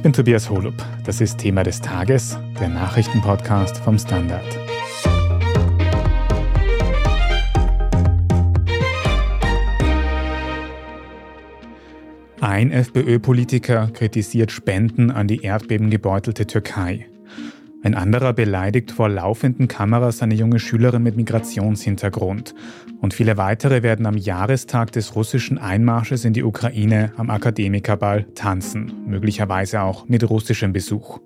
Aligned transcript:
Ich 0.00 0.02
bin 0.02 0.14
Tobias 0.14 0.48
Holub. 0.48 0.82
Das 1.04 1.20
ist 1.20 1.36
Thema 1.36 1.62
des 1.62 1.82
Tages, 1.82 2.38
der 2.58 2.70
Nachrichtenpodcast 2.70 3.76
vom 3.76 3.98
Standard. 3.98 4.46
Ein 12.40 12.70
FPÖ-Politiker 12.70 13.88
kritisiert 13.92 14.50
Spenden 14.50 15.10
an 15.10 15.28
die 15.28 15.42
erdbebengebeutelte 15.42 16.46
Türkei. 16.46 17.09
Ein 17.82 17.94
anderer 17.94 18.34
beleidigt 18.34 18.90
vor 18.92 19.08
laufenden 19.08 19.66
Kameras 19.66 20.22
eine 20.22 20.34
junge 20.34 20.58
Schülerin 20.58 21.02
mit 21.02 21.16
Migrationshintergrund. 21.16 22.54
Und 23.00 23.14
viele 23.14 23.38
weitere 23.38 23.82
werden 23.82 24.04
am 24.04 24.18
Jahrestag 24.18 24.92
des 24.92 25.16
russischen 25.16 25.56
Einmarsches 25.56 26.26
in 26.26 26.34
die 26.34 26.42
Ukraine 26.42 27.12
am 27.16 27.30
Akademikerball 27.30 28.24
tanzen, 28.34 28.92
möglicherweise 29.06 29.80
auch 29.80 30.06
mit 30.08 30.28
russischem 30.28 30.74
Besuch. 30.74 31.20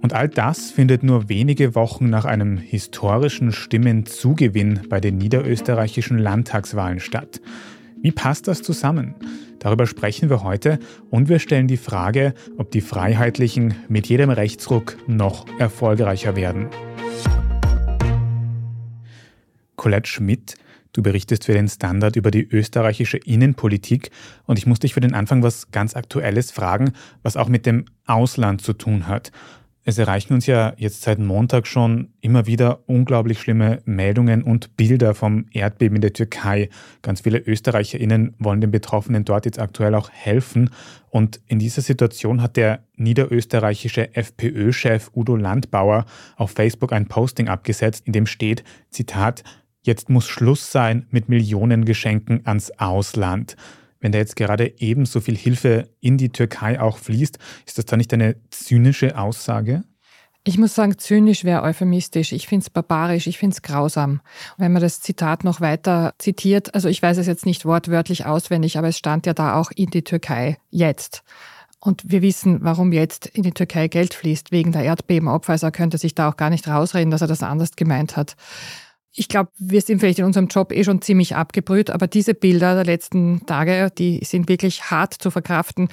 Und 0.00 0.14
all 0.14 0.30
das 0.30 0.70
findet 0.70 1.02
nur 1.02 1.28
wenige 1.28 1.74
Wochen 1.74 2.08
nach 2.08 2.24
einem 2.24 2.56
historischen 2.56 3.52
Stimmenzugewinn 3.52 4.80
bei 4.88 5.00
den 5.00 5.18
niederösterreichischen 5.18 6.16
Landtagswahlen 6.16 7.00
statt. 7.00 7.42
Wie 8.02 8.12
passt 8.12 8.48
das 8.48 8.62
zusammen? 8.62 9.14
Darüber 9.58 9.86
sprechen 9.86 10.30
wir 10.30 10.42
heute 10.42 10.78
und 11.10 11.28
wir 11.28 11.38
stellen 11.38 11.68
die 11.68 11.76
Frage, 11.76 12.32
ob 12.56 12.70
die 12.70 12.80
Freiheitlichen 12.80 13.74
mit 13.88 14.06
jedem 14.06 14.30
Rechtsruck 14.30 14.96
noch 15.06 15.46
erfolgreicher 15.58 16.34
werden. 16.34 16.68
Colette 19.76 20.08
Schmidt, 20.08 20.54
du 20.94 21.02
berichtest 21.02 21.44
für 21.44 21.52
den 21.52 21.68
Standard 21.68 22.16
über 22.16 22.30
die 22.30 22.48
österreichische 22.48 23.18
Innenpolitik 23.18 24.10
und 24.46 24.58
ich 24.58 24.66
muss 24.66 24.78
dich 24.78 24.94
für 24.94 25.00
den 25.00 25.12
Anfang 25.12 25.42
was 25.42 25.70
ganz 25.70 25.94
Aktuelles 25.94 26.50
fragen, 26.50 26.92
was 27.22 27.36
auch 27.36 27.48
mit 27.48 27.66
dem 27.66 27.84
Ausland 28.06 28.62
zu 28.62 28.72
tun 28.72 29.08
hat. 29.08 29.30
Es 29.82 29.96
erreichen 29.96 30.34
uns 30.34 30.46
ja 30.46 30.74
jetzt 30.76 31.00
seit 31.02 31.18
Montag 31.18 31.66
schon 31.66 32.12
immer 32.20 32.46
wieder 32.46 32.80
unglaublich 32.86 33.40
schlimme 33.40 33.80
Meldungen 33.86 34.42
und 34.42 34.76
Bilder 34.76 35.14
vom 35.14 35.46
Erdbeben 35.52 35.96
in 35.96 36.02
der 36.02 36.12
Türkei. 36.12 36.68
Ganz 37.00 37.22
viele 37.22 37.38
ÖsterreicherInnen 37.38 38.34
wollen 38.38 38.60
den 38.60 38.70
Betroffenen 38.70 39.24
dort 39.24 39.46
jetzt 39.46 39.58
aktuell 39.58 39.94
auch 39.94 40.10
helfen. 40.10 40.68
Und 41.08 41.40
in 41.46 41.58
dieser 41.58 41.80
Situation 41.80 42.42
hat 42.42 42.56
der 42.56 42.84
niederösterreichische 42.96 44.14
FPÖ-Chef 44.14 45.10
Udo 45.14 45.34
Landbauer 45.34 46.04
auf 46.36 46.50
Facebook 46.50 46.92
ein 46.92 47.06
Posting 47.06 47.48
abgesetzt, 47.48 48.06
in 48.06 48.12
dem 48.12 48.26
steht, 48.26 48.62
Zitat, 48.90 49.42
Jetzt 49.82 50.10
muss 50.10 50.28
Schluss 50.28 50.70
sein 50.70 51.06
mit 51.10 51.30
Millionengeschenken 51.30 52.42
ans 52.44 52.70
Ausland. 52.72 53.56
Wenn 54.00 54.12
da 54.12 54.18
jetzt 54.18 54.36
gerade 54.36 54.74
ebenso 54.78 55.20
viel 55.20 55.36
Hilfe 55.36 55.90
in 56.00 56.16
die 56.16 56.30
Türkei 56.30 56.80
auch 56.80 56.98
fließt, 56.98 57.38
ist 57.66 57.78
das 57.78 57.84
da 57.84 57.96
nicht 57.96 58.12
eine 58.12 58.36
zynische 58.50 59.18
Aussage? 59.18 59.84
Ich 60.42 60.56
muss 60.56 60.74
sagen, 60.74 60.96
zynisch 60.96 61.44
wäre 61.44 61.62
euphemistisch. 61.62 62.32
Ich 62.32 62.48
finde 62.48 62.62
es 62.62 62.70
barbarisch, 62.70 63.26
ich 63.26 63.36
finde 63.36 63.54
es 63.54 63.62
grausam. 63.62 64.22
wenn 64.56 64.72
man 64.72 64.80
das 64.80 65.00
Zitat 65.00 65.44
noch 65.44 65.60
weiter 65.60 66.14
zitiert, 66.18 66.74
also 66.74 66.88
ich 66.88 67.02
weiß 67.02 67.18
es 67.18 67.26
jetzt 67.26 67.44
nicht 67.44 67.66
wortwörtlich 67.66 68.24
auswendig, 68.24 68.78
aber 68.78 68.88
es 68.88 68.96
stand 68.96 69.26
ja 69.26 69.34
da 69.34 69.56
auch 69.56 69.70
in 69.70 69.90
die 69.90 70.02
Türkei 70.02 70.56
jetzt. 70.70 71.22
Und 71.78 72.10
wir 72.10 72.22
wissen, 72.22 72.58
warum 72.62 72.92
jetzt 72.92 73.26
in 73.26 73.42
die 73.42 73.52
Türkei 73.52 73.88
Geld 73.88 74.14
fließt, 74.14 74.50
wegen 74.50 74.72
der 74.72 74.82
Erdbebenopfer. 74.82 75.52
Also 75.52 75.66
er 75.66 75.72
könnte 75.72 75.98
sich 75.98 76.14
da 76.14 76.30
auch 76.30 76.36
gar 76.36 76.50
nicht 76.50 76.68
rausreden, 76.68 77.10
dass 77.10 77.22
er 77.22 77.26
das 77.26 77.42
anders 77.42 77.76
gemeint 77.76 78.16
hat. 78.16 78.36
Ich 79.12 79.28
glaube, 79.28 79.50
wir 79.58 79.80
sind 79.80 79.98
vielleicht 79.98 80.20
in 80.20 80.24
unserem 80.24 80.46
Job 80.46 80.72
eh 80.72 80.84
schon 80.84 81.02
ziemlich 81.02 81.34
abgebrüht, 81.34 81.90
aber 81.90 82.06
diese 82.06 82.34
Bilder 82.34 82.74
der 82.76 82.84
letzten 82.84 83.44
Tage, 83.44 83.90
die 83.96 84.20
sind 84.24 84.48
wirklich 84.48 84.90
hart 84.90 85.14
zu 85.14 85.30
verkraften. 85.30 85.88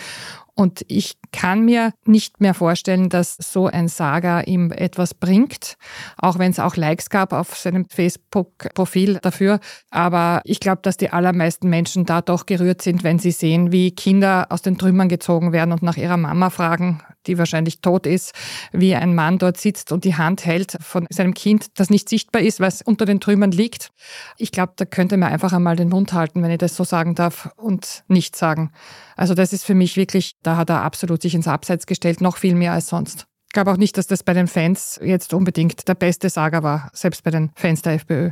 Und 0.60 0.84
ich 0.88 1.18
kann 1.32 1.66
mir 1.66 1.94
nicht 2.06 2.42
mehr 2.42 2.56
vorstellen, 2.56 3.10
dass 3.10 3.38
so 3.38 3.68
ein 3.68 3.88
Saga 3.88 4.42
ihm 4.42 4.72
etwas 4.72 5.14
bringt, 5.14 5.78
auch 6.18 6.40
wenn 6.40 6.50
es 6.50 6.60
auch 6.60 6.76
Likes 6.76 7.12
gab 7.12 7.32
auf 7.32 7.56
seinem 7.56 7.86
Facebook-Profil 7.88 9.20
dafür. 9.22 9.60
Aber 9.92 10.42
ich 10.46 10.60
glaube, 10.60 10.82
dass 10.82 10.98
die 10.98 11.12
allermeisten 11.12 11.70
Menschen 11.70 12.06
da 12.06 12.22
doch 12.22 12.48
gerührt 12.48 12.82
sind, 12.82 13.04
wenn 13.04 13.20
sie 13.20 13.30
sehen, 13.30 13.72
wie 13.72 13.92
Kinder 13.92 14.48
aus 14.50 14.64
den 14.64 14.80
Trümmern 14.80 15.10
gezogen 15.10 15.52
werden 15.52 15.72
und 15.72 15.84
nach 15.84 15.96
ihrer 15.96 16.18
Mama 16.18 16.50
fragen, 16.50 17.04
die 17.28 17.38
wahrscheinlich 17.38 17.82
tot 17.82 18.08
ist, 18.08 18.34
wie 18.72 18.96
ein 18.96 19.14
Mann 19.14 19.38
dort 19.38 19.58
sitzt 19.58 19.92
und 19.92 20.06
die 20.06 20.16
Hand 20.16 20.46
hält 20.46 20.78
von 20.80 21.06
seinem 21.12 21.36
Kind, 21.36 21.68
das 21.76 21.92
nicht 21.92 22.10
sichtbar 22.10 22.42
ist, 22.42 22.60
es 22.60 22.82
unter 22.82 23.06
den 23.06 23.20
Trümmern 23.20 23.52
liegt. 23.52 23.92
Ich 24.38 24.52
glaube, 24.52 24.74
da 24.76 24.86
könnte 24.86 25.18
man 25.18 25.32
einfach 25.32 25.54
einmal 25.54 25.76
den 25.76 25.90
Mund 25.90 26.14
halten, 26.14 26.42
wenn 26.42 26.52
ich 26.52 26.58
das 26.58 26.76
so 26.76 26.84
sagen 26.84 27.14
darf, 27.14 27.50
und 27.58 28.04
nichts 28.08 28.40
sagen. 28.40 28.72
Also 29.16 29.34
das 29.34 29.54
ist 29.54 29.66
für 29.66 29.76
mich 29.76 29.98
wirklich, 29.98 30.36
da 30.48 30.56
hat 30.56 30.70
er 30.70 30.82
absolut 30.82 31.22
sich 31.22 31.36
ins 31.36 31.48
Abseits 31.48 31.86
gestellt, 31.86 32.22
noch 32.22 32.38
viel 32.38 32.56
mehr 32.56 32.72
als 32.72 32.88
sonst. 32.88 33.28
Ich 33.48 33.54
glaube 33.54 33.72
auch 33.72 33.78
nicht, 33.78 33.98
dass 33.98 34.08
das 34.08 34.24
bei 34.24 34.34
den 34.34 34.48
Fans 34.48 34.98
jetzt 35.04 35.34
unbedingt 35.34 35.88
der 35.90 35.96
beste 35.96 36.30
Sager 36.30 36.64
war, 36.64 36.90
selbst 36.94 37.24
bei 37.24 37.32
den 37.32 37.52
Fans 37.56 37.82
der 37.82 37.94
FPÖ. 37.94 38.32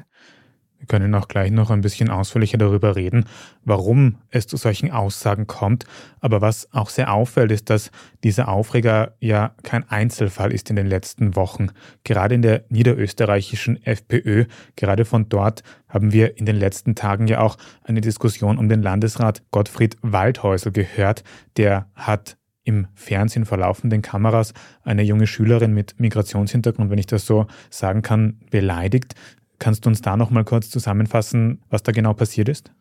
Wir 0.77 0.87
können 0.87 1.15
auch 1.15 1.27
gleich 1.27 1.51
noch 1.51 1.71
ein 1.71 1.81
bisschen 1.81 2.09
ausführlicher 2.09 2.57
darüber 2.57 2.95
reden, 2.95 3.25
warum 3.63 4.17
es 4.29 4.45
zu 4.45 4.57
solchen 4.57 4.91
Aussagen 4.91 5.47
kommt. 5.47 5.85
Aber 6.19 6.41
was 6.41 6.71
auch 6.73 6.89
sehr 6.89 7.11
auffällt, 7.11 7.51
ist, 7.51 7.69
dass 7.69 7.91
dieser 8.23 8.49
Aufreger 8.49 9.15
ja 9.19 9.55
kein 9.63 9.89
Einzelfall 9.89 10.51
ist 10.51 10.69
in 10.69 10.75
den 10.75 10.87
letzten 10.87 11.35
Wochen. 11.35 11.69
Gerade 12.03 12.35
in 12.35 12.41
der 12.41 12.65
niederösterreichischen 12.69 13.83
FPÖ, 13.83 14.45
gerade 14.75 15.05
von 15.05 15.29
dort 15.29 15.63
haben 15.87 16.11
wir 16.11 16.37
in 16.37 16.45
den 16.45 16.57
letzten 16.57 16.93
Tagen 16.93 17.27
ja 17.27 17.39
auch 17.39 17.57
eine 17.83 18.01
Diskussion 18.01 18.57
um 18.57 18.69
den 18.69 18.81
Landesrat 18.81 19.43
Gottfried 19.51 19.97
Waldhäusel 20.01 20.71
gehört. 20.71 21.23
Der 21.57 21.89
hat 21.95 22.37
im 22.65 22.87
Fernsehen 22.95 23.45
vor 23.45 23.59
laufenden 23.59 24.01
Kameras 24.01 24.53
eine 24.83 25.03
junge 25.03 25.27
Schülerin 25.27 25.73
mit 25.73 25.99
Migrationshintergrund, 25.99 26.89
wenn 26.89 26.97
ich 26.97 27.07
das 27.07 27.25
so 27.25 27.47
sagen 27.69 28.01
kann, 28.01 28.39
beleidigt. 28.49 29.13
Kannst 29.57 29.85
du 29.85 29.89
uns 29.89 30.01
da 30.01 30.17
noch 30.17 30.31
mal 30.31 30.43
kurz 30.43 30.69
zusammenfassen, 30.69 31.61
was 31.69 31.83
da 31.83 31.91
genau 31.91 32.13
passiert 32.13 32.49
ist? 32.49 32.71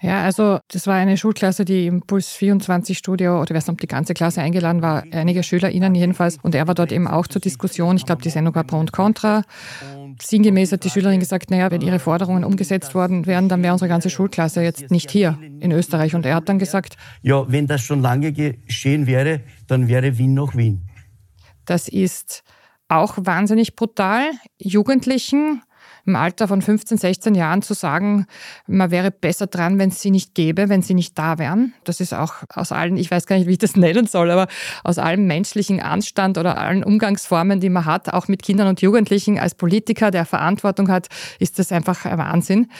Ja, 0.00 0.24
also 0.24 0.58
das 0.68 0.86
war 0.86 0.94
eine 0.94 1.16
Schulklasse, 1.16 1.64
die 1.64 1.86
im 1.86 2.02
Puls 2.02 2.28
24 2.28 2.96
Studio, 2.96 3.40
oder 3.40 3.50
ich 3.50 3.56
weiß 3.56 3.66
nicht, 3.66 3.72
ob 3.74 3.80
die 3.80 3.86
ganze 3.86 4.14
Klasse 4.14 4.40
eingeladen 4.40 4.82
war, 4.82 5.04
einige 5.10 5.42
SchülerInnen 5.42 5.94
jedenfalls. 5.94 6.38
Und 6.42 6.54
er 6.54 6.66
war 6.66 6.74
dort 6.74 6.92
eben 6.92 7.08
auch 7.08 7.26
zur 7.26 7.40
Diskussion. 7.40 7.96
Ich 7.96 8.06
glaube, 8.06 8.22
die 8.22 8.30
Sendung 8.30 8.54
war 8.54 8.64
Pro 8.64 8.78
und 8.78 8.92
Contra. 8.92 9.42
Sinngemäß 10.20 10.72
hat 10.72 10.84
die 10.84 10.90
Schülerin 10.90 11.20
gesagt, 11.20 11.50
naja, 11.50 11.70
wenn 11.70 11.80
ihre 11.80 11.98
Forderungen 11.98 12.44
umgesetzt 12.44 12.94
worden 12.94 13.26
wären, 13.26 13.48
dann 13.48 13.62
wäre 13.62 13.72
unsere 13.72 13.88
ganze 13.88 14.10
Schulklasse 14.10 14.62
jetzt 14.62 14.90
nicht 14.90 15.10
hier 15.10 15.38
in 15.60 15.72
Österreich. 15.72 16.14
Und 16.14 16.26
er 16.26 16.36
hat 16.36 16.48
dann 16.48 16.58
gesagt, 16.58 16.96
ja, 17.22 17.50
wenn 17.50 17.66
das 17.66 17.82
schon 17.82 18.00
lange 18.00 18.32
geschehen 18.32 19.06
wäre, 19.06 19.40
dann 19.66 19.88
wäre 19.88 20.18
Wien 20.18 20.34
noch 20.34 20.56
Wien. 20.56 20.88
Das 21.64 21.88
ist 21.88 22.42
auch 22.88 23.14
wahnsinnig 23.18 23.76
brutal. 23.76 24.30
Jugendlichen 24.58 25.62
im 26.08 26.16
Alter 26.16 26.48
von 26.48 26.60
15, 26.60 26.98
16 26.98 27.34
Jahren 27.34 27.62
zu 27.62 27.74
sagen, 27.74 28.26
man 28.66 28.90
wäre 28.90 29.10
besser 29.10 29.46
dran, 29.46 29.78
wenn 29.78 29.90
es 29.90 30.00
sie 30.00 30.10
nicht 30.10 30.34
gäbe, 30.34 30.68
wenn 30.68 30.82
sie 30.82 30.94
nicht 30.94 31.16
da 31.18 31.38
wären. 31.38 31.74
Das 31.84 32.00
ist 32.00 32.14
auch 32.14 32.34
aus 32.52 32.72
allen, 32.72 32.96
ich 32.96 33.10
weiß 33.10 33.26
gar 33.26 33.36
nicht, 33.36 33.46
wie 33.46 33.52
ich 33.52 33.58
das 33.58 33.76
nennen 33.76 34.06
soll, 34.06 34.30
aber 34.30 34.48
aus 34.82 34.98
allem 34.98 35.26
menschlichen 35.26 35.80
Anstand 35.80 36.38
oder 36.38 36.58
allen 36.58 36.82
Umgangsformen, 36.82 37.60
die 37.60 37.68
man 37.68 37.84
hat, 37.84 38.12
auch 38.12 38.26
mit 38.26 38.42
Kindern 38.42 38.68
und 38.68 38.80
Jugendlichen 38.80 39.38
als 39.38 39.54
Politiker, 39.54 40.10
der 40.10 40.24
Verantwortung 40.24 40.88
hat, 40.88 41.08
ist 41.38 41.58
das 41.58 41.70
einfach 41.70 42.04
ein 42.04 42.18
Wahnsinn. 42.18 42.70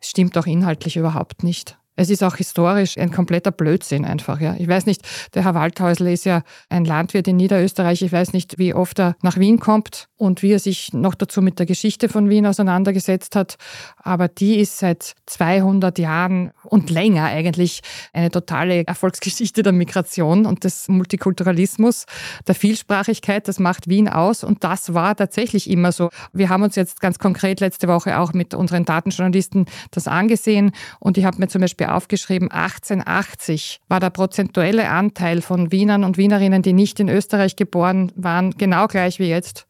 Stimmt 0.00 0.38
auch 0.38 0.46
inhaltlich 0.46 0.96
überhaupt 0.96 1.42
nicht. 1.42 1.76
Es 1.96 2.10
ist 2.10 2.22
auch 2.22 2.36
historisch 2.36 2.98
ein 2.98 3.10
kompletter 3.10 3.50
Blödsinn 3.50 4.04
einfach. 4.04 4.38
Ja. 4.40 4.54
Ich 4.58 4.68
weiß 4.68 4.84
nicht, 4.84 5.00
der 5.34 5.44
Herr 5.44 5.54
Waldhäusl 5.54 6.06
ist 6.08 6.26
ja 6.26 6.42
ein 6.68 6.84
Landwirt 6.84 7.26
in 7.26 7.36
Niederösterreich. 7.36 8.02
Ich 8.02 8.12
weiß 8.12 8.34
nicht, 8.34 8.58
wie 8.58 8.74
oft 8.74 8.98
er 9.00 9.16
nach 9.22 9.38
Wien 9.38 9.58
kommt 9.58 10.08
und 10.16 10.42
wie 10.42 10.52
er 10.52 10.58
sich 10.58 10.92
noch 10.92 11.14
dazu 11.14 11.42
mit 11.42 11.58
der 11.58 11.66
Geschichte 11.66 12.08
von 12.08 12.28
Wien 12.30 12.46
auseinandergesetzt 12.46 13.36
hat. 13.36 13.56
Aber 13.96 14.28
die 14.28 14.58
ist 14.58 14.78
seit 14.78 15.14
200 15.26 15.98
Jahren 15.98 16.52
und 16.64 16.90
länger 16.90 17.24
eigentlich 17.24 17.80
eine 18.12 18.30
totale 18.30 18.86
Erfolgsgeschichte 18.86 19.62
der 19.62 19.72
Migration 19.72 20.46
und 20.46 20.64
des 20.64 20.88
Multikulturalismus, 20.88 22.06
der 22.46 22.54
Vielsprachigkeit. 22.54 23.46
Das 23.46 23.58
macht 23.58 23.88
Wien 23.88 24.08
aus 24.08 24.42
und 24.42 24.64
das 24.64 24.94
war 24.94 25.16
tatsächlich 25.16 25.68
immer 25.70 25.92
so. 25.92 26.08
Wir 26.32 26.48
haben 26.48 26.62
uns 26.62 26.76
jetzt 26.76 27.00
ganz 27.00 27.18
konkret 27.18 27.60
letzte 27.60 27.88
Woche 27.88 28.18
auch 28.18 28.32
mit 28.32 28.54
unseren 28.54 28.84
Datenjournalisten 28.84 29.66
das 29.90 30.08
angesehen 30.08 30.72
und 30.98 31.18
ich 31.18 31.24
habe 31.24 31.38
mir 31.38 31.48
zum 31.48 31.60
Beispiel 31.60 31.88
aufgeschrieben, 31.88 32.50
1880 32.50 33.80
war 33.88 34.00
der 34.00 34.10
prozentuelle 34.10 34.88
Anteil 34.88 35.42
von 35.42 35.72
Wienern 35.72 36.04
und 36.04 36.16
Wienerinnen, 36.16 36.62
die 36.62 36.72
nicht 36.72 37.00
in 37.00 37.08
Österreich 37.08 37.56
geboren 37.56 38.12
waren, 38.16 38.52
genau 38.52 38.86
gleich 38.86 39.18
wie 39.18 39.28
jetzt. 39.28 39.66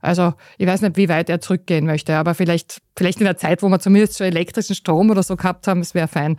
Also 0.00 0.34
ich 0.58 0.66
weiß 0.66 0.82
nicht, 0.82 0.96
wie 0.96 1.08
weit 1.08 1.28
er 1.28 1.40
zurückgehen 1.40 1.86
möchte, 1.86 2.16
aber 2.16 2.34
vielleicht, 2.34 2.80
vielleicht 3.00 3.18
in 3.18 3.24
der 3.24 3.38
Zeit, 3.38 3.62
wo 3.62 3.68
wir 3.70 3.78
zumindest 3.78 4.18
schon 4.18 4.26
elektrischen 4.26 4.74
Strom 4.74 5.08
oder 5.08 5.22
so 5.22 5.34
gehabt 5.34 5.66
haben, 5.66 5.80
es 5.80 5.94
wäre 5.94 6.06
fein. 6.06 6.36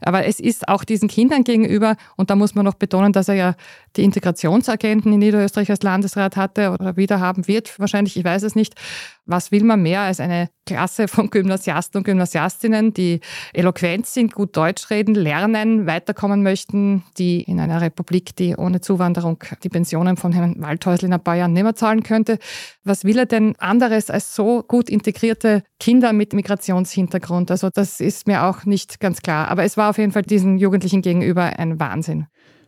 Aber 0.00 0.24
es 0.26 0.38
ist 0.38 0.68
auch 0.68 0.84
diesen 0.84 1.08
Kindern 1.08 1.42
gegenüber, 1.42 1.96
und 2.16 2.30
da 2.30 2.36
muss 2.36 2.54
man 2.54 2.64
noch 2.64 2.74
betonen, 2.74 3.12
dass 3.12 3.26
er 3.26 3.34
ja 3.34 3.54
die 3.96 4.04
Integrationsagenten 4.04 5.12
in 5.12 5.18
Niederösterreich 5.18 5.70
als 5.70 5.82
Landesrat 5.82 6.36
hatte 6.36 6.70
oder 6.70 6.96
wieder 6.96 7.18
haben 7.18 7.48
wird, 7.48 7.80
wahrscheinlich, 7.80 8.16
ich 8.16 8.24
weiß 8.24 8.44
es 8.44 8.54
nicht. 8.54 8.74
Was 9.26 9.50
will 9.50 9.64
man 9.64 9.82
mehr 9.82 10.02
als 10.02 10.20
eine 10.20 10.50
Klasse 10.66 11.08
von 11.08 11.30
Gymnasiasten 11.30 11.98
und 11.98 12.04
Gymnasiastinnen, 12.04 12.92
die 12.92 13.20
eloquent 13.52 14.06
sind, 14.06 14.34
gut 14.34 14.56
Deutsch 14.56 14.90
reden, 14.90 15.14
lernen, 15.14 15.86
weiterkommen 15.86 16.42
möchten, 16.42 17.02
die 17.18 17.42
in 17.42 17.58
einer 17.58 17.80
Republik, 17.80 18.36
die 18.36 18.54
ohne 18.54 18.80
Zuwanderung 18.80 19.42
die 19.62 19.68
Pensionen 19.68 20.16
von 20.16 20.32
Herrn 20.32 20.60
Waldhäusl 20.60 21.06
in 21.06 21.12
ein 21.14 21.24
paar 21.24 21.36
Jahren 21.36 21.54
nicht 21.54 21.62
mehr 21.62 21.74
zahlen 21.74 22.02
könnte. 22.02 22.38
Was 22.84 23.04
will 23.04 23.18
er 23.18 23.26
denn 23.26 23.56
anderes 23.58 24.10
als 24.10 24.34
so 24.34 24.62
gut 24.62 24.90
integrierte 24.90 25.62
Kinder 25.80 26.03
mit 26.12 26.32
Migrationshintergrund? 26.32 27.50
Also 27.50 27.70
das 27.72 28.00
ist 28.00 28.26
mir 28.26 28.44
auch 28.44 28.64
nicht 28.64 29.00
ganz 29.00 29.22
klar. 29.22 29.48
Aber 29.48 29.64
es 29.64 29.76
war 29.76 29.90
auf 29.90 29.98
jeden 29.98 30.12
Fall 30.12 30.22
diesen 30.22 30.58
Jugendlichen 30.58 31.02
gegenüber 31.02 31.58
ein 31.58 31.80
Wahnsinn. 31.80 32.26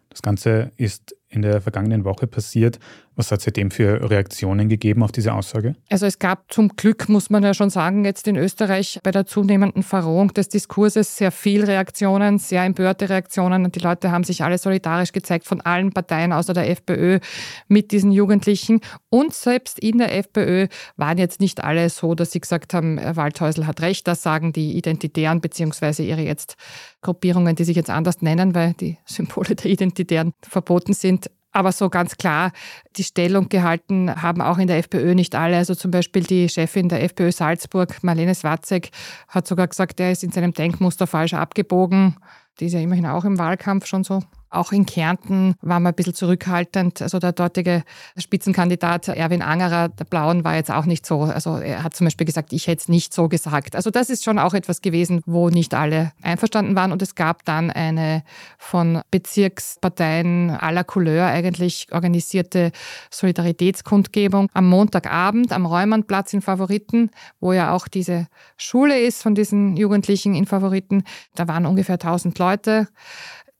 Das 0.08 0.22
Ganze 0.22 0.70
ist 0.76 1.14
in 1.28 1.42
der 1.42 1.60
vergangenen 1.60 2.04
Woche 2.04 2.26
passiert. 2.26 2.78
Was 3.16 3.32
hat 3.32 3.38
es 3.38 3.46
seitdem 3.46 3.70
für 3.70 4.10
Reaktionen 4.10 4.68
gegeben 4.68 5.02
auf 5.02 5.10
diese 5.10 5.32
Aussage? 5.32 5.74
Also 5.88 6.04
es 6.04 6.18
gab 6.18 6.52
zum 6.52 6.76
Glück, 6.76 7.08
muss 7.08 7.30
man 7.30 7.42
ja 7.42 7.54
schon 7.54 7.70
sagen, 7.70 8.04
jetzt 8.04 8.28
in 8.28 8.36
Österreich 8.36 9.00
bei 9.02 9.10
der 9.10 9.24
zunehmenden 9.24 9.82
Verrohung 9.82 10.34
des 10.34 10.50
Diskurses 10.50 11.16
sehr 11.16 11.32
viel 11.32 11.64
Reaktionen, 11.64 12.38
sehr 12.38 12.64
empörte 12.64 13.08
Reaktionen. 13.08 13.64
Und 13.64 13.74
die 13.74 13.80
Leute 13.80 14.10
haben 14.10 14.22
sich 14.22 14.44
alle 14.44 14.58
solidarisch 14.58 15.12
gezeigt 15.12 15.46
von 15.46 15.62
allen 15.62 15.92
Parteien 15.92 16.34
außer 16.34 16.52
der 16.52 16.68
FPÖ 16.68 17.20
mit 17.68 17.90
diesen 17.90 18.12
Jugendlichen. 18.12 18.80
Und 19.08 19.32
selbst 19.32 19.78
in 19.78 19.96
der 19.96 20.14
FPÖ 20.14 20.68
waren 20.96 21.16
jetzt 21.16 21.40
nicht 21.40 21.64
alle 21.64 21.88
so, 21.88 22.14
dass 22.14 22.32
sie 22.32 22.40
gesagt 22.40 22.74
haben, 22.74 23.00
Waldhäusl 23.16 23.66
hat 23.66 23.80
recht. 23.80 24.06
Das 24.06 24.22
sagen 24.22 24.52
die 24.52 24.76
Identitären 24.76 25.40
beziehungsweise 25.40 26.02
ihre 26.02 26.20
jetzt 26.20 26.56
Gruppierungen, 27.00 27.56
die 27.56 27.64
sich 27.64 27.76
jetzt 27.76 27.88
anders 27.88 28.20
nennen, 28.20 28.54
weil 28.54 28.74
die 28.74 28.98
Symbole 29.06 29.54
der 29.54 29.70
Identitären 29.70 30.32
verboten 30.42 30.92
sind 30.92 31.30
aber 31.56 31.72
so 31.72 31.88
ganz 31.88 32.16
klar 32.16 32.52
die 32.96 33.04
Stellung 33.04 33.48
gehalten 33.48 34.22
haben 34.22 34.42
auch 34.42 34.58
in 34.58 34.66
der 34.66 34.78
FPÖ 34.78 35.14
nicht 35.14 35.34
alle. 35.34 35.56
Also 35.56 35.74
zum 35.74 35.90
Beispiel 35.90 36.22
die 36.22 36.48
Chefin 36.48 36.88
der 36.88 37.02
FPÖ 37.02 37.32
Salzburg, 37.32 38.02
Marlene 38.02 38.34
Swatzek, 38.34 38.90
hat 39.28 39.46
sogar 39.46 39.66
gesagt, 39.66 39.98
er 39.98 40.12
ist 40.12 40.22
in 40.22 40.32
seinem 40.32 40.52
Denkmuster 40.52 41.06
falsch 41.06 41.34
abgebogen. 41.34 42.16
Die 42.60 42.66
ist 42.66 42.74
ja 42.74 42.80
immerhin 42.80 43.06
auch 43.06 43.24
im 43.24 43.38
Wahlkampf 43.38 43.86
schon 43.86 44.04
so 44.04 44.22
auch 44.50 44.72
in 44.72 44.86
Kärnten 44.86 45.54
war 45.60 45.80
man 45.80 45.92
ein 45.92 45.94
bisschen 45.94 46.14
zurückhaltend. 46.14 47.02
Also 47.02 47.18
der 47.18 47.32
dortige 47.32 47.82
Spitzenkandidat 48.16 49.08
Erwin 49.08 49.42
Angerer 49.42 49.88
der 49.88 50.04
Blauen 50.04 50.44
war 50.44 50.54
jetzt 50.54 50.70
auch 50.70 50.86
nicht 50.86 51.04
so. 51.04 51.22
Also 51.22 51.56
er 51.56 51.82
hat 51.82 51.94
zum 51.94 52.06
Beispiel 52.06 52.26
gesagt, 52.26 52.52
ich 52.52 52.66
hätte 52.66 52.82
es 52.82 52.88
nicht 52.88 53.12
so 53.12 53.28
gesagt. 53.28 53.74
Also 53.74 53.90
das 53.90 54.10
ist 54.10 54.24
schon 54.24 54.38
auch 54.38 54.54
etwas 54.54 54.82
gewesen, 54.82 55.20
wo 55.26 55.50
nicht 55.50 55.74
alle 55.74 56.12
einverstanden 56.22 56.76
waren. 56.76 56.92
Und 56.92 57.02
es 57.02 57.14
gab 57.14 57.44
dann 57.44 57.70
eine 57.70 58.22
von 58.58 59.00
Bezirksparteien 59.10 60.50
aller 60.50 60.84
Couleur 60.84 61.26
eigentlich 61.26 61.88
organisierte 61.92 62.72
Solidaritätskundgebung 63.10 64.48
am 64.52 64.68
Montagabend 64.68 65.52
am 65.52 65.66
Räumannplatz 65.66 66.32
in 66.32 66.42
Favoriten, 66.42 67.10
wo 67.40 67.52
ja 67.52 67.72
auch 67.72 67.88
diese 67.88 68.28
Schule 68.56 68.98
ist 69.00 69.22
von 69.22 69.34
diesen 69.34 69.76
Jugendlichen 69.76 70.34
in 70.34 70.46
Favoriten. 70.46 71.02
Da 71.34 71.48
waren 71.48 71.66
ungefähr 71.66 71.94
1000 71.94 72.38
Leute. 72.38 72.88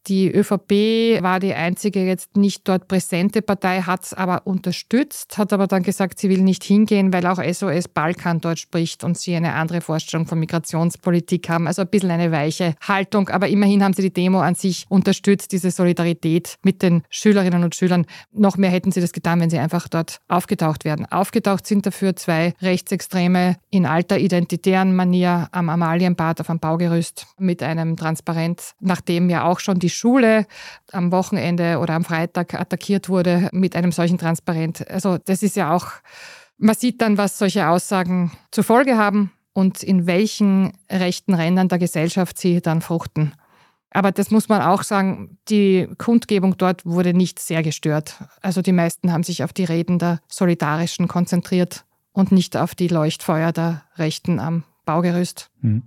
Die 0.09 0.31
ÖVP 0.31 1.21
war 1.21 1.41
die 1.41 1.53
einzige 1.53 2.05
jetzt 2.05 2.37
nicht 2.37 2.69
dort 2.69 2.87
präsente 2.87 3.43
Partei, 3.43 3.83
hat 3.83 4.05
es 4.05 4.15
aber 4.15 4.47
unterstützt, 4.47 5.37
hat 5.37 5.53
aber 5.53 5.67
dann 5.67 5.83
gesagt, 5.83 6.21
sie 6.21 6.29
will 6.29 6.43
nicht 6.43 6.63
hingehen, 6.63 7.13
weil 7.13 7.27
auch 7.27 7.43
SOS 7.43 7.89
Balkan 7.89 8.41
dort 8.41 8.61
spricht 8.61 9.03
und 9.03 9.19
sie 9.19 9.35
eine 9.35 9.55
andere 9.55 9.81
Vorstellung 9.81 10.27
von 10.27 10.39
Migrationspolitik 10.39 11.49
haben. 11.49 11.67
Also 11.67 11.83
ein 11.83 11.89
bisschen 11.89 12.13
eine 12.13 12.31
weiche 12.31 12.77
Haltung, 12.87 13.31
aber 13.31 13.49
immerhin 13.49 13.83
haben 13.83 13.95
sie 13.95 14.03
die 14.03 14.13
Demo 14.13 14.39
an 14.39 14.55
sich 14.55 14.87
unterstützt, 14.89 15.51
diese 15.51 15.73
Solidarität 15.73 16.55
mit 16.63 16.83
den 16.83 17.03
Schülerinnen 17.11 17.65
und 17.65 17.75
Schülern. 17.75 18.07
Noch 18.31 18.57
mehr 18.57 18.71
hätten 18.71 18.93
sie 18.93 19.01
das 19.01 19.13
getan, 19.13 19.41
wenn 19.41 19.51
sie 19.51 19.59
einfach 19.59 19.89
dort 19.89 20.21
aufgetaucht 20.29 20.85
wären. 20.85 21.07
Aufgetaucht 21.07 21.67
sind 21.67 21.85
dafür 21.85 22.15
zwei 22.15 22.55
Rechtsextreme 22.63 23.57
in 23.71 23.87
alter 23.87 24.19
identitären 24.19 24.95
Manier 24.95 25.49
am 25.51 25.69
Amalienbad 25.69 26.41
auf 26.41 26.49
einem 26.49 26.61
Baugerüst 26.61 27.27
mit 27.39 27.61
einem 27.65 27.97
Transparent, 27.97 28.75
nachdem 28.79 29.31
ja 29.31 29.45
auch 29.45 29.59
schon 29.59 29.81
die 29.81 29.96
Schule 29.97 30.47
am 30.93 31.13
Wochenende 31.13 31.79
oder 31.79 31.95
am 31.95 32.05
Freitag 32.05 32.55
attackiert 32.55 33.09
wurde 33.09 33.49
mit 33.53 33.75
einem 33.75 33.93
solchen 33.93 34.19
Transparent. 34.19 34.89
Also 34.91 35.19
das 35.19 35.43
ist 35.43 35.57
ja 35.57 35.75
auch, 35.75 35.87
man 36.59 36.75
sieht 36.75 37.01
dann, 37.01 37.19
was 37.19 37.39
solche 37.39 37.69
Aussagen 37.69 38.33
zur 38.51 38.65
Folge 38.65 38.97
haben 38.97 39.33
und 39.53 39.83
in 39.83 40.07
welchen 40.07 40.73
rechten 40.91 41.35
Rändern 41.35 41.69
der 41.69 41.79
Gesellschaft 41.79 42.39
sie 42.39 42.61
dann 42.61 42.83
fruchten. 42.83 43.33
Aber 43.91 44.13
das 44.13 44.31
muss 44.31 44.51
man 44.51 44.61
auch 44.61 44.83
sagen, 44.83 45.39
die 45.49 45.89
Kundgebung 45.97 46.59
dort 46.59 46.85
wurde 46.85 47.15
nicht 47.15 47.39
sehr 47.39 47.63
gestört. 47.63 48.23
Also 48.43 48.61
die 48.61 48.73
meisten 48.73 49.11
haben 49.11 49.23
sich 49.23 49.43
auf 49.43 49.55
die 49.55 49.65
Reden 49.65 49.99
der 49.99 50.21
Solidarischen 50.29 51.09
konzentriert 51.09 51.87
und 52.13 52.31
nicht 52.31 52.57
auf 52.57 52.75
die 52.75 52.89
Leuchtfeuer 52.89 53.53
der 53.53 53.85
Rechten 53.97 54.39
am 54.39 54.65
Baugerüst. 54.85 55.51
Hm. 55.63 55.83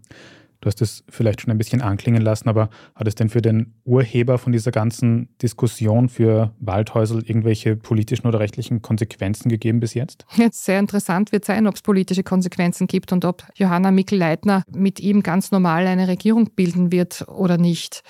Du 0.62 0.68
hast 0.68 0.82
es 0.82 1.04
vielleicht 1.08 1.42
schon 1.42 1.52
ein 1.52 1.58
bisschen 1.58 1.82
anklingen 1.82 2.22
lassen, 2.22 2.50
aber 2.50 2.70
hat 2.94 3.08
es 3.08 3.16
denn 3.16 3.30
für 3.30 3.42
den 3.42 3.76
Urheber 3.86 4.38
von 4.38 4.52
dieser 4.52 4.72
ganzen 4.72 5.30
Diskussion 5.42 6.10
für 6.10 6.54
Waldhäusl 6.60 7.24
irgendwelche 7.26 7.78
politischen 7.78 8.28
oder 8.28 8.40
rechtlichen 8.40 8.82
Konsequenzen 8.82 9.48
gegeben 9.50 9.80
bis 9.80 9.94
jetzt? 9.94 10.26
Jetzt 10.36 10.66
sehr 10.66 10.80
interessant 10.80 11.32
wird 11.32 11.46
sein, 11.46 11.66
ob 11.66 11.76
es 11.76 11.82
politische 11.82 12.24
Konsequenzen 12.24 12.88
gibt 12.88 13.14
und 13.14 13.24
ob 13.24 13.46
Johanna 13.56 13.92
Mikl-Leitner 13.92 14.64
mit 14.70 15.00
ihm 15.00 15.24
ganz 15.24 15.52
normal 15.52 15.88
eine 15.88 16.10
Regierung 16.10 16.50
bilden 16.56 16.92
wird 16.92 17.26
oder 17.30 17.58
nicht. 17.58 18.04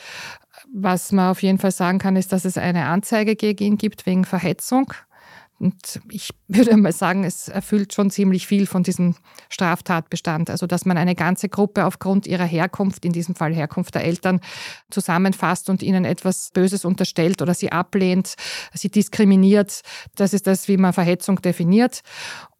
Was 0.74 1.12
man 1.12 1.30
auf 1.30 1.44
jeden 1.44 1.60
Fall 1.60 1.72
sagen 1.72 2.00
kann, 2.00 2.16
ist, 2.16 2.32
dass 2.32 2.46
es 2.46 2.58
eine 2.58 2.86
Anzeige 2.86 3.36
gegen 3.36 3.64
ihn 3.64 3.78
gibt 3.78 4.06
wegen 4.06 4.26
Verhetzung. 4.26 4.94
Und 5.60 6.00
ich 6.10 6.30
würde 6.48 6.78
mal 6.78 6.94
sagen, 6.94 7.26
es 7.26 7.50
erfüllt 7.50 7.94
schon 7.94 8.10
ziemlich 8.10 8.48
viel 8.48 8.66
von 8.66 8.84
diesem 8.84 9.16
Straftatbestand. 9.50 10.50
Also, 10.50 10.68
dass 10.68 10.86
man 10.86 10.98
eine 10.98 11.16
ganze 11.16 11.50
Gruppe 11.50 11.86
aufgrund 11.86 12.28
ihrer 12.28 12.46
Herkunft, 12.46 13.04
in 13.04 13.12
diesem 13.12 13.36
Fall 13.36 13.54
Herkunft 13.54 13.96
der 13.96 14.06
Eltern, 14.06 14.40
zusammenfasst 14.90 15.70
und 15.70 15.84
ihnen 15.84 16.06
etwas 16.06 16.52
Böses 16.54 16.86
unterstellt 16.86 17.42
oder 17.42 17.54
sie 17.54 17.72
ablehnt, 17.72 18.36
sie 18.74 18.90
diskriminiert. 18.90 19.82
Das 20.16 20.34
ist 20.34 20.48
das, 20.48 20.70
wie 20.70 20.78
man 20.78 20.94
Verhetzung 20.94 21.42
definiert. 21.42 22.02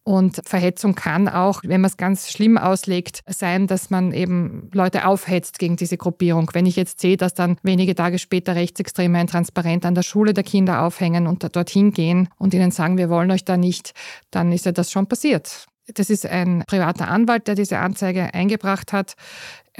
Und 0.02 0.40
Verhetzung 0.44 0.94
kann 0.94 1.28
auch, 1.28 1.60
wenn 1.62 1.82
man 1.82 1.90
es 1.90 1.96
ganz 1.96 2.30
schlimm 2.30 2.56
auslegt, 2.56 3.20
sein, 3.26 3.66
dass 3.66 3.90
man 3.90 4.12
eben 4.12 4.70
Leute 4.72 5.06
aufhetzt 5.06 5.58
gegen 5.58 5.76
diese 5.76 5.98
Gruppierung. 5.98 6.50
Wenn 6.54 6.66
ich 6.66 6.76
jetzt 6.76 7.00
sehe, 7.00 7.16
dass 7.16 7.34
dann 7.34 7.58
wenige 7.62 7.94
Tage 7.94 8.18
später 8.18 8.54
Rechtsextreme 8.54 9.18
ein 9.18 9.26
Transparent 9.26 9.84
an 9.84 9.94
der 9.94 10.02
Schule 10.02 10.32
der 10.32 10.44
Kinder 10.44 10.82
aufhängen 10.82 11.26
und 11.26 11.54
dorthin 11.54 11.92
gehen 11.92 12.28
und 12.38 12.54
ihnen 12.54 12.70
sagen, 12.70 12.96
wir 12.96 13.10
wollen 13.10 13.30
euch 13.30 13.44
da 13.44 13.56
nicht, 13.56 13.92
dann 14.30 14.52
ist 14.52 14.64
ja 14.64 14.72
das 14.72 14.90
schon 14.90 15.06
passiert. 15.06 15.66
Das 15.94 16.08
ist 16.08 16.24
ein 16.24 16.64
privater 16.66 17.08
Anwalt, 17.08 17.48
der 17.48 17.54
diese 17.54 17.78
Anzeige 17.78 18.32
eingebracht 18.32 18.92
hat. 18.92 19.16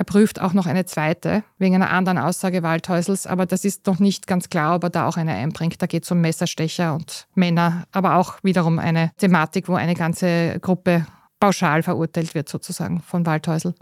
Er 0.01 0.05
prüft 0.05 0.41
auch 0.41 0.55
noch 0.55 0.65
eine 0.65 0.87
zweite 0.87 1.45
wegen 1.59 1.75
einer 1.75 1.91
anderen 1.91 2.17
Aussage 2.17 2.63
Waldhäusels, 2.63 3.27
aber 3.27 3.45
das 3.45 3.67
ist 3.67 3.87
noch 3.87 3.99
nicht 3.99 4.27
ganz 4.27 4.49
klar, 4.49 4.77
ob 4.77 4.85
er 4.85 4.89
da 4.89 5.07
auch 5.07 5.19
eine 5.19 5.35
einbringt. 5.35 5.83
Da 5.83 5.87
geht 5.87 6.05
es 6.05 6.11
um 6.11 6.23
Messerstecher 6.23 6.95
und 6.95 7.27
Männer, 7.35 7.85
aber 7.93 8.17
auch 8.17 8.39
wiederum 8.43 8.79
eine 8.79 9.11
Thematik, 9.19 9.69
wo 9.69 9.75
eine 9.75 9.93
ganze 9.93 10.59
Gruppe 10.61 11.05
pauschal 11.39 11.83
verurteilt 11.83 12.35
wird, 12.35 12.49
sozusagen 12.49 13.03
von 13.03 13.27
Waldhäusl. 13.27 13.75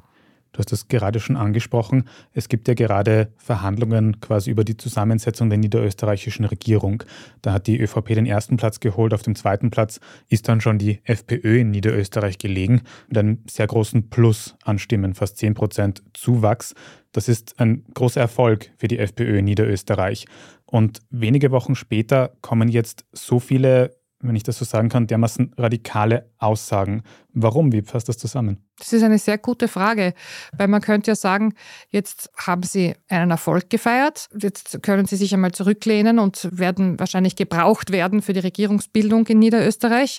Du 0.59 0.65
hast 0.65 0.73
es 0.73 0.89
gerade 0.89 1.21
schon 1.21 1.37
angesprochen. 1.37 2.09
Es 2.33 2.49
gibt 2.49 2.67
ja 2.67 2.75
gerade 2.75 3.33
Verhandlungen 3.37 4.19
quasi 4.19 4.51
über 4.51 4.65
die 4.65 4.77
Zusammensetzung 4.77 5.51
der 5.51 5.59
niederösterreichischen 5.59 6.45
Regierung. 6.45 7.05
Da 7.43 7.53
hat 7.53 7.69
die 7.69 7.81
ÖVP 7.81 8.09
den 8.09 8.27
ersten 8.27 8.57
Platz 8.57 8.81
geholt. 8.81 9.15
Auf 9.15 9.23
dem 9.23 9.37
zweiten 9.37 9.71
Platz 9.71 10.01
ist 10.27 10.49
dann 10.49 10.61
schon 10.61 10.79
die 10.79 10.99
FPÖ 11.05 11.61
in 11.61 11.71
Niederösterreich 11.71 12.39
gelegen 12.39 12.83
mit 13.07 13.19
einem 13.19 13.45
sehr 13.49 13.69
großen 13.69 14.11
Plus 14.11 14.57
an 14.65 14.81
Stimmen, 14.81 15.15
fast 15.15 15.39
10 15.39 15.55
Prozent 15.55 16.03
Zuwachs. 16.13 16.75
Das 17.13 17.29
ist 17.29 17.61
ein 17.61 17.85
großer 17.95 18.21
Erfolg 18.21 18.73
für 18.79 18.89
die 18.89 18.99
FPÖ 18.99 19.39
in 19.39 19.45
Niederösterreich. 19.45 20.27
Und 20.67 21.03
wenige 21.11 21.53
Wochen 21.53 21.77
später 21.77 22.33
kommen 22.43 22.69
jetzt 22.69 23.07
so 23.13 23.39
viele 23.39 23.97
wenn 24.21 24.35
ich 24.35 24.43
das 24.43 24.59
so 24.59 24.65
sagen 24.65 24.89
kann, 24.89 25.07
dermaßen 25.07 25.55
radikale 25.57 26.29
Aussagen. 26.39 27.03
Warum? 27.35 27.73
Wie 27.73 27.83
fasst 27.83 28.09
das 28.09 28.19
zusammen? 28.19 28.59
Das 28.79 28.93
ist 28.93 29.05
eine 29.05 29.19
sehr 29.19 29.39
gute 29.39 29.69
Frage, 29.69 30.13
weil 30.57 30.67
man 30.67 30.81
könnte 30.81 31.13
ja 31.13 31.15
sagen, 31.15 31.55
jetzt 31.91 32.29
haben 32.37 32.65
Sie 32.65 32.95
einen 33.09 33.31
Erfolg 33.31 33.71
gefeiert, 33.71 34.29
jetzt 34.41 34.83
können 34.83 35.07
Sie 35.07 35.17
sich 35.17 35.33
einmal 35.35 35.53
zurücklehnen 35.53 36.19
und 36.19 36.49
werden 36.51 36.99
wahrscheinlich 36.99 37.37
gebraucht 37.37 37.93
werden 37.93 38.21
für 38.21 38.33
die 38.33 38.41
Regierungsbildung 38.41 39.27
in 39.29 39.39
Niederösterreich. 39.39 40.19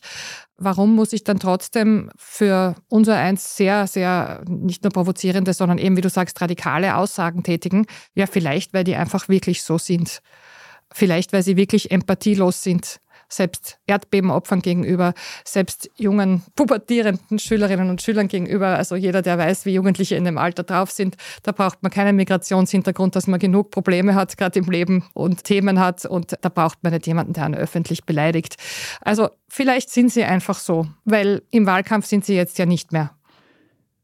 Warum 0.55 0.95
muss 0.95 1.11
ich 1.11 1.25
dann 1.25 1.39
trotzdem 1.39 2.09
für 2.17 2.75
unser 2.87 3.17
eins 3.17 3.57
sehr, 3.57 3.85
sehr 3.87 4.43
nicht 4.47 4.83
nur 4.83 4.91
provozierende, 4.91 5.53
sondern 5.53 5.77
eben, 5.77 5.97
wie 5.97 6.01
du 6.01 6.09
sagst, 6.09 6.39
radikale 6.39 6.95
Aussagen 6.95 7.43
tätigen? 7.43 7.85
Ja, 8.13 8.27
vielleicht, 8.27 8.73
weil 8.73 8.85
die 8.85 8.95
einfach 8.95 9.27
wirklich 9.27 9.63
so 9.63 9.77
sind. 9.77 10.21
Vielleicht, 10.91 11.33
weil 11.33 11.43
sie 11.43 11.55
wirklich 11.55 11.91
empathielos 11.91 12.63
sind 12.63 12.99
selbst 13.29 13.79
Erdbebenopfern 13.87 14.61
gegenüber, 14.61 15.13
selbst 15.45 15.89
jungen, 15.95 16.43
pubertierenden 16.55 17.39
Schülerinnen 17.39 17.89
und 17.89 18.01
Schülern 18.01 18.27
gegenüber. 18.27 18.77
Also 18.77 18.95
jeder, 18.95 19.21
der 19.21 19.37
weiß, 19.37 19.65
wie 19.65 19.73
Jugendliche 19.73 20.15
in 20.15 20.25
dem 20.25 20.37
Alter 20.37 20.63
drauf 20.63 20.91
sind, 20.91 21.15
da 21.43 21.51
braucht 21.51 21.81
man 21.83 21.91
keinen 21.91 22.15
Migrationshintergrund, 22.15 23.15
dass 23.15 23.27
man 23.27 23.39
genug 23.39 23.71
Probleme 23.71 24.15
hat, 24.15 24.37
gerade 24.37 24.59
im 24.59 24.69
Leben 24.69 25.05
und 25.13 25.43
Themen 25.43 25.79
hat. 25.79 26.05
Und 26.05 26.35
da 26.41 26.49
braucht 26.49 26.83
man 26.83 26.93
nicht 26.93 27.07
jemanden, 27.07 27.33
der 27.33 27.45
einen 27.45 27.55
öffentlich 27.55 28.05
beleidigt. 28.05 28.55
Also 29.01 29.29
vielleicht 29.47 29.89
sind 29.89 30.11
sie 30.11 30.23
einfach 30.23 30.59
so, 30.59 30.87
weil 31.05 31.43
im 31.51 31.65
Wahlkampf 31.65 32.05
sind 32.05 32.25
sie 32.25 32.35
jetzt 32.35 32.57
ja 32.57 32.65
nicht 32.65 32.91
mehr. 32.91 33.11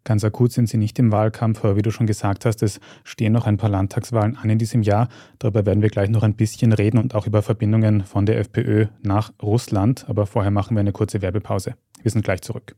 Ganz 0.05 0.24
akut 0.24 0.51
sind 0.51 0.69
sie 0.69 0.77
nicht 0.77 1.00
im 1.00 1.12
Wahlkampf, 1.12 1.65
aber 1.65 1.77
wie 1.77 1.81
du 1.81 1.89
schon 1.89 2.05
gesagt 2.05 2.45
hast, 2.45 2.62
es 2.62 2.79
stehen 3.03 3.33
noch 3.33 3.47
ein 3.47 3.57
paar 3.57 3.71
Landtagswahlen 3.71 4.38
an 4.38 4.51
in 4.51 4.59
diesem 4.59 4.83
Jahr. 4.83 5.07
Darüber 5.39 5.65
werden 5.65 5.81
wir 5.81 5.89
gleich 5.89 6.09
noch 6.09 6.21
ein 6.21 6.35
bisschen 6.35 6.74
reden 6.74 7.00
und 7.00 7.15
auch 7.15 7.25
über 7.25 7.41
Verbindungen 7.41 8.03
von 8.03 8.27
der 8.27 8.38
FPÖ 8.38 8.85
nach 9.01 9.33
Russland. 9.41 10.05
Aber 10.07 10.27
vorher 10.27 10.51
machen 10.51 10.75
wir 10.75 10.81
eine 10.81 10.91
kurze 10.91 11.24
Werbepause. 11.24 11.74
Wir 12.03 12.12
sind 12.12 12.24
gleich 12.24 12.43
zurück. 12.43 12.75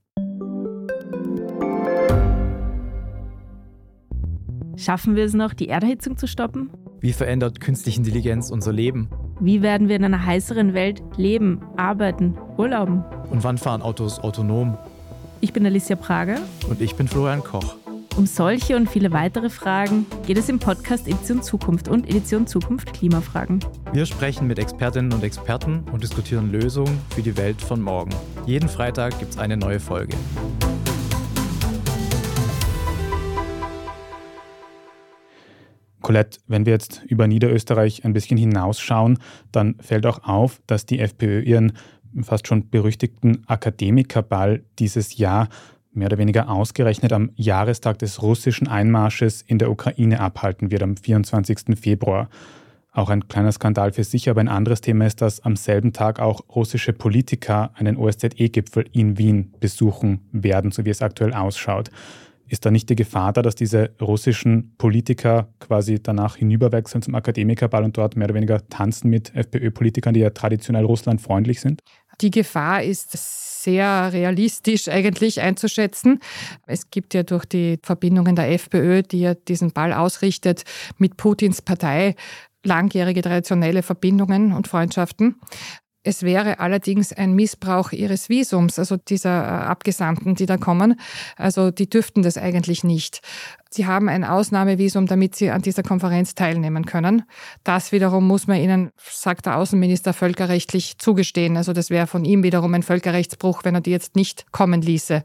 Schaffen 4.78 5.18
wir 5.18 5.26
es 5.26 5.34
noch, 5.34 5.54
die 5.54 5.68
Erderhitzung 5.68 6.16
zu 6.16 6.28
stoppen? 6.28 6.70
Wie 7.02 7.12
verändert 7.12 7.60
künstliche 7.60 8.00
Intelligenz 8.00 8.52
unser 8.52 8.72
Leben? 8.72 9.10
Wie 9.42 9.62
werden 9.62 9.90
wir 9.90 9.98
in 9.98 10.06
einer 10.06 10.26
heißeren 10.26 10.74
Welt 10.74 11.04
leben, 11.18 11.62
arbeiten, 11.76 12.38
urlauben? 12.58 13.04
Und 13.30 13.44
wann 13.44 13.58
fahren 13.58 13.82
Autos 13.82 14.18
autonom? 14.20 14.78
Ich 15.40 15.54
bin 15.54 15.66
Alicia 15.68 15.96
Prager. 15.96 16.40
Und 16.68 16.82
ich 16.82 16.96
bin 16.96 17.08
Florian 17.08 17.44
Koch. 17.44 17.76
Um 18.16 18.26
solche 18.26 18.76
und 18.76 18.90
viele 18.90 19.12
weitere 19.12 19.52
Fragen 19.52 20.08
geht 20.26 20.40
es 20.40 20.50
im 20.50 20.58
Podcast 20.58 21.08
Edition 21.08 21.44
Zukunft 21.44 21.88
und 21.88 22.10
Edition 22.10 22.48
Zukunft 22.48 22.92
Klimafragen. 22.92 23.60
Wir 23.94 24.08
sprechen 24.08 24.48
mit 24.48 24.58
Expertinnen 24.58 25.14
und 25.14 25.24
Experten 25.24 25.84
und 25.92 26.02
diskutieren 26.02 26.52
Lösungen 26.52 27.00
für 27.12 27.22
die 27.22 27.38
Welt 27.38 27.62
von 27.62 27.80
morgen. 27.80 28.10
Jeden 28.48 28.68
Freitag 28.68 29.20
gibt 29.20 29.34
es 29.34 29.38
eine 29.38 29.58
neue 29.58 29.80
Folge. 29.80 30.18
Colette, 36.08 36.40
wenn 36.48 36.66
wir 36.66 36.72
jetzt 36.72 37.04
über 37.06 37.28
Niederösterreich 37.28 38.06
ein 38.06 38.14
bisschen 38.14 38.38
hinausschauen, 38.38 39.20
dann 39.52 39.76
fällt 39.82 40.06
auch 40.06 40.24
auf, 40.24 40.62
dass 40.66 40.86
die 40.86 41.00
FPÖ 41.00 41.42
ihren 41.42 41.74
fast 42.24 42.48
schon 42.48 42.70
berüchtigten 42.70 43.44
Akademikerball 43.48 44.64
dieses 44.80 45.18
Jahr 45.18 45.50
mehr 45.98 46.08
oder 46.08 46.18
weniger 46.18 46.50
ausgerechnet 46.50 47.12
am 47.12 47.32
Jahrestag 47.36 48.00
des 48.00 48.22
russischen 48.22 48.68
Einmarsches 48.68 49.42
in 49.42 49.58
der 49.58 49.72
Ukraine 49.72 50.20
abhalten 50.20 50.72
wird, 50.72 50.84
am 50.84 50.96
24. 50.96 51.78
Februar. 51.80 52.30
Auch 52.92 53.10
ein 53.10 53.28
kleiner 53.28 53.52
Skandal 53.52 53.92
für 53.92 54.04
sich, 54.04 54.30
aber 54.30 54.42
ein 54.42 54.48
anderes 54.48 54.82
Thema 54.82 55.06
ist, 55.06 55.22
dass 55.22 55.42
am 55.42 55.56
selben 55.56 55.94
Tag 55.94 56.20
auch 56.20 56.42
russische 56.56 56.94
Politiker 56.94 57.72
einen 57.76 57.98
OSZE-Gipfel 57.98 58.86
in 58.92 59.18
Wien 59.18 59.54
besuchen 59.60 60.22
werden, 60.32 60.72
so 60.72 60.86
wie 60.86 60.90
es 60.90 61.02
aktuell 61.02 61.34
ausschaut. 61.34 61.92
Ist 62.48 62.66
da 62.66 62.72
nicht 62.72 62.90
die 62.90 62.96
Gefahr 62.96 63.34
da, 63.34 63.42
dass 63.42 63.56
diese 63.56 63.92
russischen 64.02 64.74
Politiker 64.78 65.50
quasi 65.60 66.02
danach 66.02 66.38
hinüberwechseln 66.38 67.02
zum 67.02 67.14
Akademikerball 67.14 67.84
und 67.84 67.98
dort 67.98 68.16
mehr 68.16 68.26
oder 68.26 68.36
weniger 68.36 68.68
tanzen 68.70 69.10
mit 69.10 69.36
FPÖ-Politikern, 69.36 70.14
die 70.14 70.22
ja 70.22 70.30
traditionell 70.30 70.86
russlandfreundlich 70.86 71.60
sind? 71.60 71.82
Die 72.22 72.32
Gefahr 72.32 72.84
ist 72.84 73.12
sehr 73.64 74.12
realistisch 74.14 74.88
eigentlich 74.88 75.42
einzuschätzen. 75.42 76.20
Es 76.66 76.90
gibt 76.90 77.14
ja 77.14 77.24
durch 77.24 77.46
die 77.46 77.80
Verbindungen 77.84 78.36
der 78.36 78.52
FPÖ, 78.52 79.04
die 79.04 79.22
ja 79.22 79.34
diesen 79.34 79.72
Ball 79.72 79.94
ausrichtet, 79.94 80.64
mit 80.98 81.18
Putins 81.18 81.62
Partei 81.62 82.16
langjährige 82.64 83.22
traditionelle 83.22 83.84
Verbindungen 83.84 84.54
und 84.54 84.68
Freundschaften. 84.68 85.36
Es 86.08 86.24
wäre 86.24 86.60
allerdings 86.60 87.12
ein 87.12 87.34
Missbrauch 87.34 87.92
ihres 87.92 88.30
Visums, 88.30 88.80
also 88.80 88.96
dieser 88.96 89.44
äh, 89.44 89.66
Abgesandten, 89.66 90.36
die 90.36 90.46
da 90.46 90.56
kommen. 90.56 90.98
Also 91.36 91.70
die 91.70 91.90
dürften 91.90 92.24
das 92.24 92.38
eigentlich 92.38 92.86
nicht. 92.86 93.22
Sie 93.70 93.86
haben 93.86 94.08
ein 94.08 94.24
Ausnahmevisum, 94.24 95.08
damit 95.08 95.36
sie 95.36 95.50
an 95.50 95.62
dieser 95.62 95.84
Konferenz 95.84 96.34
teilnehmen 96.34 96.86
können. 96.86 97.24
Das 97.66 97.92
wiederum 97.92 98.26
muss 98.26 98.48
man 98.48 98.62
ihnen, 98.62 98.92
sagt 98.98 99.48
der 99.48 99.58
Außenminister, 99.58 100.14
völkerrechtlich 100.14 100.98
zugestehen. 100.98 101.58
Also 101.58 101.74
das 101.74 101.90
wäre 101.90 102.08
von 102.08 102.24
ihm 102.24 102.42
wiederum 102.42 102.74
ein 102.74 102.84
Völkerrechtsbruch, 102.84 103.66
wenn 103.66 103.76
er 103.76 103.82
die 103.82 103.92
jetzt 103.92 104.16
nicht 104.16 104.50
kommen 104.54 104.82
ließe. 104.82 105.24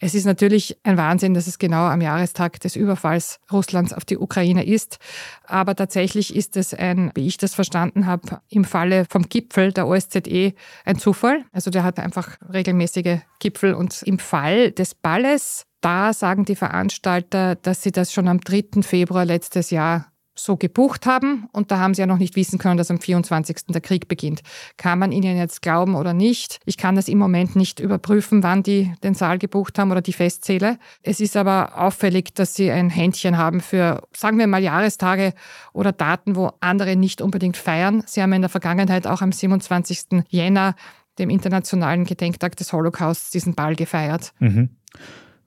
Es 0.00 0.14
ist 0.14 0.26
natürlich 0.26 0.78
ein 0.84 0.96
Wahnsinn, 0.96 1.34
dass 1.34 1.48
es 1.48 1.58
genau 1.58 1.86
am 1.86 2.00
Jahrestag 2.00 2.60
des 2.60 2.76
Überfalls 2.76 3.40
Russlands 3.50 3.92
auf 3.92 4.04
die 4.04 4.16
Ukraine 4.16 4.64
ist. 4.64 4.98
Aber 5.44 5.74
tatsächlich 5.74 6.36
ist 6.36 6.56
es 6.56 6.72
ein, 6.72 7.10
wie 7.14 7.26
ich 7.26 7.36
das 7.36 7.54
verstanden 7.54 8.06
habe, 8.06 8.40
im 8.48 8.64
Falle 8.64 9.06
vom 9.10 9.28
Gipfel 9.28 9.72
der 9.72 9.88
OSZE 9.88 10.54
ein 10.84 10.98
Zufall. 10.98 11.44
Also 11.52 11.70
der 11.70 11.82
hat 11.82 11.98
einfach 11.98 12.36
regelmäßige 12.52 13.18
Gipfel. 13.40 13.74
Und 13.74 14.02
im 14.04 14.20
Fall 14.20 14.70
des 14.70 14.94
Balles, 14.94 15.66
da 15.80 16.12
sagen 16.12 16.44
die 16.44 16.56
Veranstalter, 16.56 17.56
dass 17.56 17.82
sie 17.82 17.90
das 17.90 18.12
schon 18.12 18.28
am 18.28 18.40
3. 18.40 18.82
Februar 18.82 19.24
letztes 19.24 19.70
Jahr 19.70 20.12
so 20.38 20.56
gebucht 20.56 21.06
haben 21.06 21.48
und 21.52 21.70
da 21.70 21.78
haben 21.78 21.94
sie 21.94 22.00
ja 22.00 22.06
noch 22.06 22.18
nicht 22.18 22.36
wissen 22.36 22.58
können, 22.58 22.76
dass 22.76 22.90
am 22.90 23.00
24. 23.00 23.66
der 23.68 23.80
Krieg 23.80 24.08
beginnt. 24.08 24.42
Kann 24.76 24.98
man 24.98 25.12
ihnen 25.12 25.36
jetzt 25.36 25.62
glauben 25.62 25.94
oder 25.94 26.14
nicht? 26.14 26.60
Ich 26.64 26.76
kann 26.76 26.94
das 26.94 27.08
im 27.08 27.18
Moment 27.18 27.56
nicht 27.56 27.80
überprüfen, 27.80 28.42
wann 28.42 28.62
die 28.62 28.92
den 29.02 29.14
Saal 29.14 29.38
gebucht 29.38 29.78
haben 29.78 29.90
oder 29.90 30.00
die 30.00 30.12
Festzähle. 30.12 30.78
Es 31.02 31.20
ist 31.20 31.36
aber 31.36 31.78
auffällig, 31.78 32.34
dass 32.34 32.54
sie 32.54 32.70
ein 32.70 32.90
Händchen 32.90 33.36
haben 33.36 33.60
für, 33.60 34.02
sagen 34.14 34.38
wir 34.38 34.46
mal, 34.46 34.62
Jahrestage 34.62 35.34
oder 35.72 35.92
Daten, 35.92 36.36
wo 36.36 36.52
andere 36.60 36.96
nicht 36.96 37.20
unbedingt 37.20 37.56
feiern. 37.56 38.02
Sie 38.06 38.22
haben 38.22 38.32
in 38.32 38.42
der 38.42 38.48
Vergangenheit 38.48 39.06
auch 39.06 39.22
am 39.22 39.32
27. 39.32 40.24
Jänner, 40.28 40.74
dem 41.18 41.30
internationalen 41.30 42.04
Gedenktag 42.04 42.56
des 42.56 42.72
Holocausts, 42.72 43.30
diesen 43.30 43.54
Ball 43.54 43.74
gefeiert. 43.74 44.32
Mhm. 44.38 44.70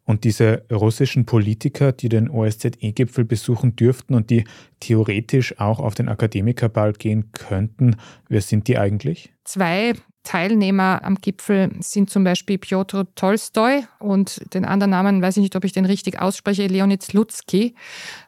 Und 0.05 0.24
diese 0.24 0.65
russischen 0.72 1.25
Politiker, 1.25 1.91
die 1.91 2.10
den 2.10 2.29
OSZE-Gipfel 2.29 3.24
besuchen 3.24 3.75
dürften 3.75 4.15
und 4.15 4.29
die 4.29 4.46
theoretisch 4.79 5.60
auch 5.60 5.79
auf 5.79 5.93
den 5.93 6.10
Akademikerball 6.10 6.93
gehen 6.93 7.31
könnten, 7.31 7.96
wer 8.27 8.41
sind 8.41 8.67
die 8.67 8.77
eigentlich? 8.77 9.31
Zwei 9.43 9.93
Teilnehmer 10.24 11.03
am 11.03 11.15
Gipfel 11.15 11.72
sind 11.79 12.10
zum 12.10 12.24
Beispiel 12.24 12.60
Piotr 12.60 13.08
Tolstoi 13.15 13.84
und 14.00 14.53
den 14.53 14.65
anderen 14.65 14.91
Namen 14.91 15.22
weiß 15.22 15.38
ich 15.38 15.41
nicht, 15.41 15.55
ob 15.55 15.63
ich 15.63 15.72
den 15.72 15.86
richtig 15.86 16.22
ausspreche, 16.22 16.67
Leonid 16.67 17.01
Slutsky. 17.01 17.75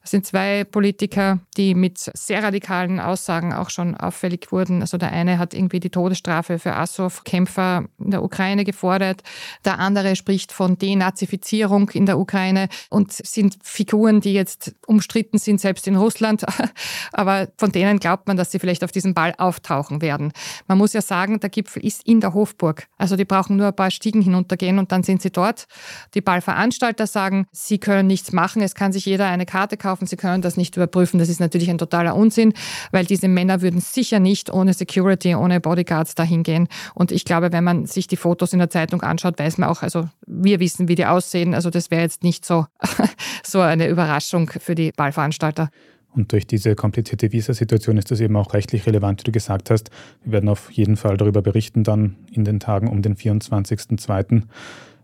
Das 0.04 0.12
sind 0.12 0.26
zwei 0.26 0.66
Politiker, 0.66 1.40
die 1.56 1.76
mit 1.76 1.98
sehr 1.98 2.44
radikalen 2.44 3.00
Aussagen 3.00 3.54
auch 3.54 3.70
schon 3.70 3.96
auffällig 3.96 4.52
wurden. 4.52 4.82
Also 4.82 4.98
der 4.98 5.14
eine 5.14 5.40
hat 5.40 5.54
irgendwie 5.54 5.80
die 5.80 5.92
Todesstrafe 5.92 6.60
für 6.60 6.76
Azov-Kämpfer 6.76 7.86
in 8.00 8.12
der 8.12 8.22
Ukraine 8.22 8.66
gefordert. 8.66 9.24
Der 9.64 9.80
andere 9.80 10.18
spricht 10.18 10.52
von 10.52 10.78
Denazifizierung 10.78 11.90
in 11.92 12.06
der 12.06 12.20
Ukraine 12.20 12.68
und 12.90 13.14
sind 13.14 13.58
Figuren, 13.64 14.20
die 14.20 14.34
jetzt 14.34 14.76
umstritten 14.88 15.38
sind, 15.38 15.62
selbst 15.62 15.88
in 15.88 15.96
Russland. 15.96 16.44
Aber 17.14 17.48
von 17.58 17.72
denen 17.72 17.98
glaubt 18.00 18.28
man, 18.28 18.36
dass 18.36 18.52
sie 18.52 18.60
vielleicht 18.60 18.84
auf 18.84 18.92
diesem 18.92 19.14
Ball 19.14 19.34
auftauchen 19.38 20.02
werden. 20.02 20.34
Man 20.68 20.80
muss 20.80 20.92
ja 20.92 21.02
sagen, 21.02 21.40
der 21.40 21.50
Gipfel 21.50 21.86
ist 21.86 22.06
in 22.06 22.20
der 22.20 22.34
Hofburg. 22.34 22.88
Also 22.98 23.16
die 23.16 23.24
brauchen 23.24 23.56
nur 23.56 23.68
ein 23.68 23.76
paar 23.76 23.90
Stiegen 23.92 24.22
hinuntergehen 24.22 24.80
und 24.80 24.92
dann 24.92 25.04
sind 25.04 25.22
sie 25.22 25.32
dort. 25.32 25.66
Die 26.14 26.22
Ballveranstalter 26.22 27.08
sagen, 27.08 27.46
sie 27.54 27.78
können 27.78 28.08
nichts 28.08 28.34
machen, 28.34 28.62
es 28.62 28.76
kann 28.76 28.92
sich 28.92 29.06
jeder 29.06 29.28
eine 29.28 29.46
Karte 29.46 29.78
kaufen, 29.78 29.93
sie 30.02 30.16
können 30.16 30.42
das 30.42 30.58
nicht 30.58 30.76
überprüfen. 30.76 31.20
Das 31.20 31.30
ist 31.30 31.40
natürlich 31.40 31.70
ein 31.70 31.78
totaler 31.78 32.16
Unsinn, 32.16 32.54
weil 32.92 33.06
diese 33.06 33.28
Männer 33.28 33.62
würden 33.62 33.82
sicher 33.82 34.20
nicht 34.20 34.52
ohne 34.52 34.74
Security, 34.74 35.36
ohne 35.36 35.60
Bodyguards 35.60 36.16
dahin 36.16 36.44
gehen. 36.44 36.68
Und 36.94 37.12
ich 37.12 37.26
glaube, 37.26 37.52
wenn 37.52 37.64
man 37.64 37.86
sich 37.86 38.08
die 38.08 38.18
Fotos 38.18 38.54
in 38.54 38.60
der 38.60 38.70
Zeitung 38.70 39.02
anschaut, 39.02 39.40
weiß 39.40 39.58
man 39.58 39.70
auch, 39.70 39.82
also 39.84 40.10
wir 40.26 40.60
wissen, 40.60 40.88
wie 40.88 40.96
die 40.96 41.06
aussehen. 41.06 41.54
Also 41.54 41.70
das 41.70 41.92
wäre 41.92 42.02
jetzt 42.02 42.24
nicht 42.24 42.46
so, 42.46 42.66
so 43.44 43.62
eine 43.62 43.88
Überraschung 43.88 44.50
für 44.50 44.76
die 44.76 44.92
Ballveranstalter. 44.92 45.70
Und 46.16 46.32
durch 46.32 46.46
diese 46.46 46.76
komplizierte 46.76 47.32
Visasituation 47.32 47.98
ist 47.98 48.12
das 48.12 48.20
eben 48.20 48.36
auch 48.36 48.54
rechtlich 48.54 48.86
relevant, 48.86 49.22
wie 49.22 49.26
du 49.26 49.32
gesagt 49.32 49.72
hast. 49.72 49.90
Wir 50.24 50.34
werden 50.34 50.50
auf 50.50 50.72
jeden 50.72 50.96
Fall 50.96 51.18
darüber 51.18 51.42
berichten 51.42 51.84
dann 51.84 52.18
in 52.32 52.46
den 52.46 52.60
Tagen 52.60 52.88
um 52.88 53.02
den 53.02 53.16
24.02. 53.16 54.44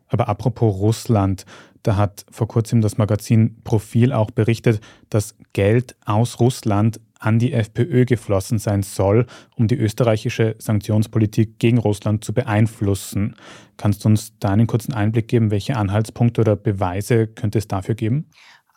Aber 0.09 0.27
apropos 0.27 0.75
Russland, 0.79 1.45
da 1.83 1.95
hat 1.95 2.25
vor 2.29 2.47
kurzem 2.47 2.81
das 2.81 2.97
Magazin 2.97 3.61
Profil 3.63 4.11
auch 4.11 4.31
berichtet, 4.31 4.81
dass 5.09 5.35
Geld 5.53 5.95
aus 6.05 6.39
Russland 6.39 6.99
an 7.19 7.37
die 7.37 7.51
FPÖ 7.53 8.05
geflossen 8.05 8.59
sein 8.59 8.81
soll, 8.81 9.25
um 9.55 9.67
die 9.67 9.75
österreichische 9.75 10.55
Sanktionspolitik 10.57 11.59
gegen 11.59 11.77
Russland 11.77 12.23
zu 12.23 12.33
beeinflussen. 12.33 13.35
Kannst 13.77 14.03
du 14.03 14.09
uns 14.09 14.37
da 14.39 14.49
einen 14.49 14.67
kurzen 14.67 14.93
Einblick 14.93 15.27
geben, 15.27 15.51
welche 15.51 15.75
Anhaltspunkte 15.75 16.41
oder 16.41 16.55
Beweise 16.55 17.27
könnte 17.27 17.59
es 17.59 17.67
dafür 17.67 17.95
geben? 17.95 18.29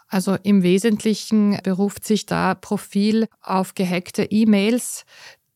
Also 0.08 0.36
im 0.42 0.62
Wesentlichen 0.62 1.58
beruft 1.62 2.04
sich 2.04 2.26
da 2.26 2.54
Profil 2.54 3.26
auf 3.40 3.74
gehackte 3.74 4.24
E-Mails 4.24 5.06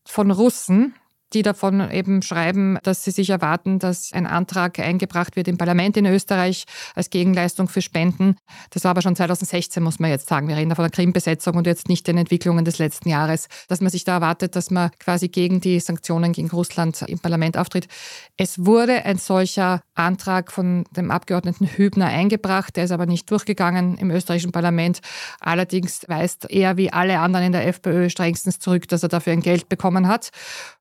von 0.07 0.31
Russen, 0.31 0.95
die 1.37 1.43
davon 1.43 1.91
eben 1.91 2.23
schreiben, 2.23 2.79
dass 2.83 3.05
sie 3.05 3.11
sich 3.11 3.29
erwarten, 3.29 3.79
dass 3.79 4.11
ein 4.15 4.27
Antrag 4.27 4.79
eingebracht 4.79 5.37
wird 5.37 5.49
im 5.49 5.59
Parlament 5.59 5.99
in 5.99 6.07
Österreich 6.07 6.65
als 6.95 7.11
Gegenleistung 7.11 7.69
für 7.69 7.83
Spenden. 7.83 8.37
Das 8.71 8.85
war 8.85 8.93
aber 8.93 9.03
schon 9.03 9.15
2016, 9.15 9.83
muss 9.83 9.99
man 9.99 10.09
jetzt 10.09 10.29
sagen. 10.29 10.49
Wir 10.49 10.57
reden 10.57 10.71
da 10.71 10.77
von 10.77 10.85
der 10.85 10.91
Krimbesetzung 10.91 11.57
und 11.57 11.67
jetzt 11.67 11.91
nicht 11.91 12.07
den 12.07 12.17
Entwicklungen 12.17 12.65
des 12.65 12.79
letzten 12.79 13.11
Jahres, 13.11 13.49
dass 13.69 13.83
man 13.83 13.91
sich 13.91 14.05
da 14.05 14.15
erwartet, 14.15 14.57
dass 14.57 14.71
man 14.71 14.91
quasi 14.99 15.29
gegen 15.29 15.61
die 15.61 15.79
Sanktionen 15.79 16.33
gegen 16.33 16.49
Russland 16.49 17.03
im 17.03 17.19
Parlament 17.19 17.59
auftritt. 17.59 17.87
Es 18.39 18.65
wurde 18.65 19.05
ein 19.05 19.19
solcher 19.19 19.83
Antrag 19.95 20.51
von 20.51 20.85
dem 20.97 21.11
Abgeordneten 21.11 21.67
Hübner 21.67 22.07
eingebracht, 22.07 22.77
der 22.77 22.85
ist 22.85 22.93
aber 22.93 23.05
nicht 23.05 23.31
durchgegangen 23.31 23.99
im 23.99 24.11
österreichischen 24.11 24.53
Parlament. 24.53 25.01
Allerdings 25.41 26.07
weist 26.09 26.51
er 26.51 26.79
wie 26.79 26.91
alle 26.95 27.19
anderen 27.19 27.45
in 27.47 27.53
der 27.53 27.67
FPÖ 27.67 28.09
strengstens 28.09 28.59
zurück, 28.59 28.89
dass 28.89 29.03
er 29.03 29.11
dafür 29.11 29.35
ein 29.35 29.43
Geld 29.43 29.69
bekommen 29.69 30.09
hat 30.09 30.31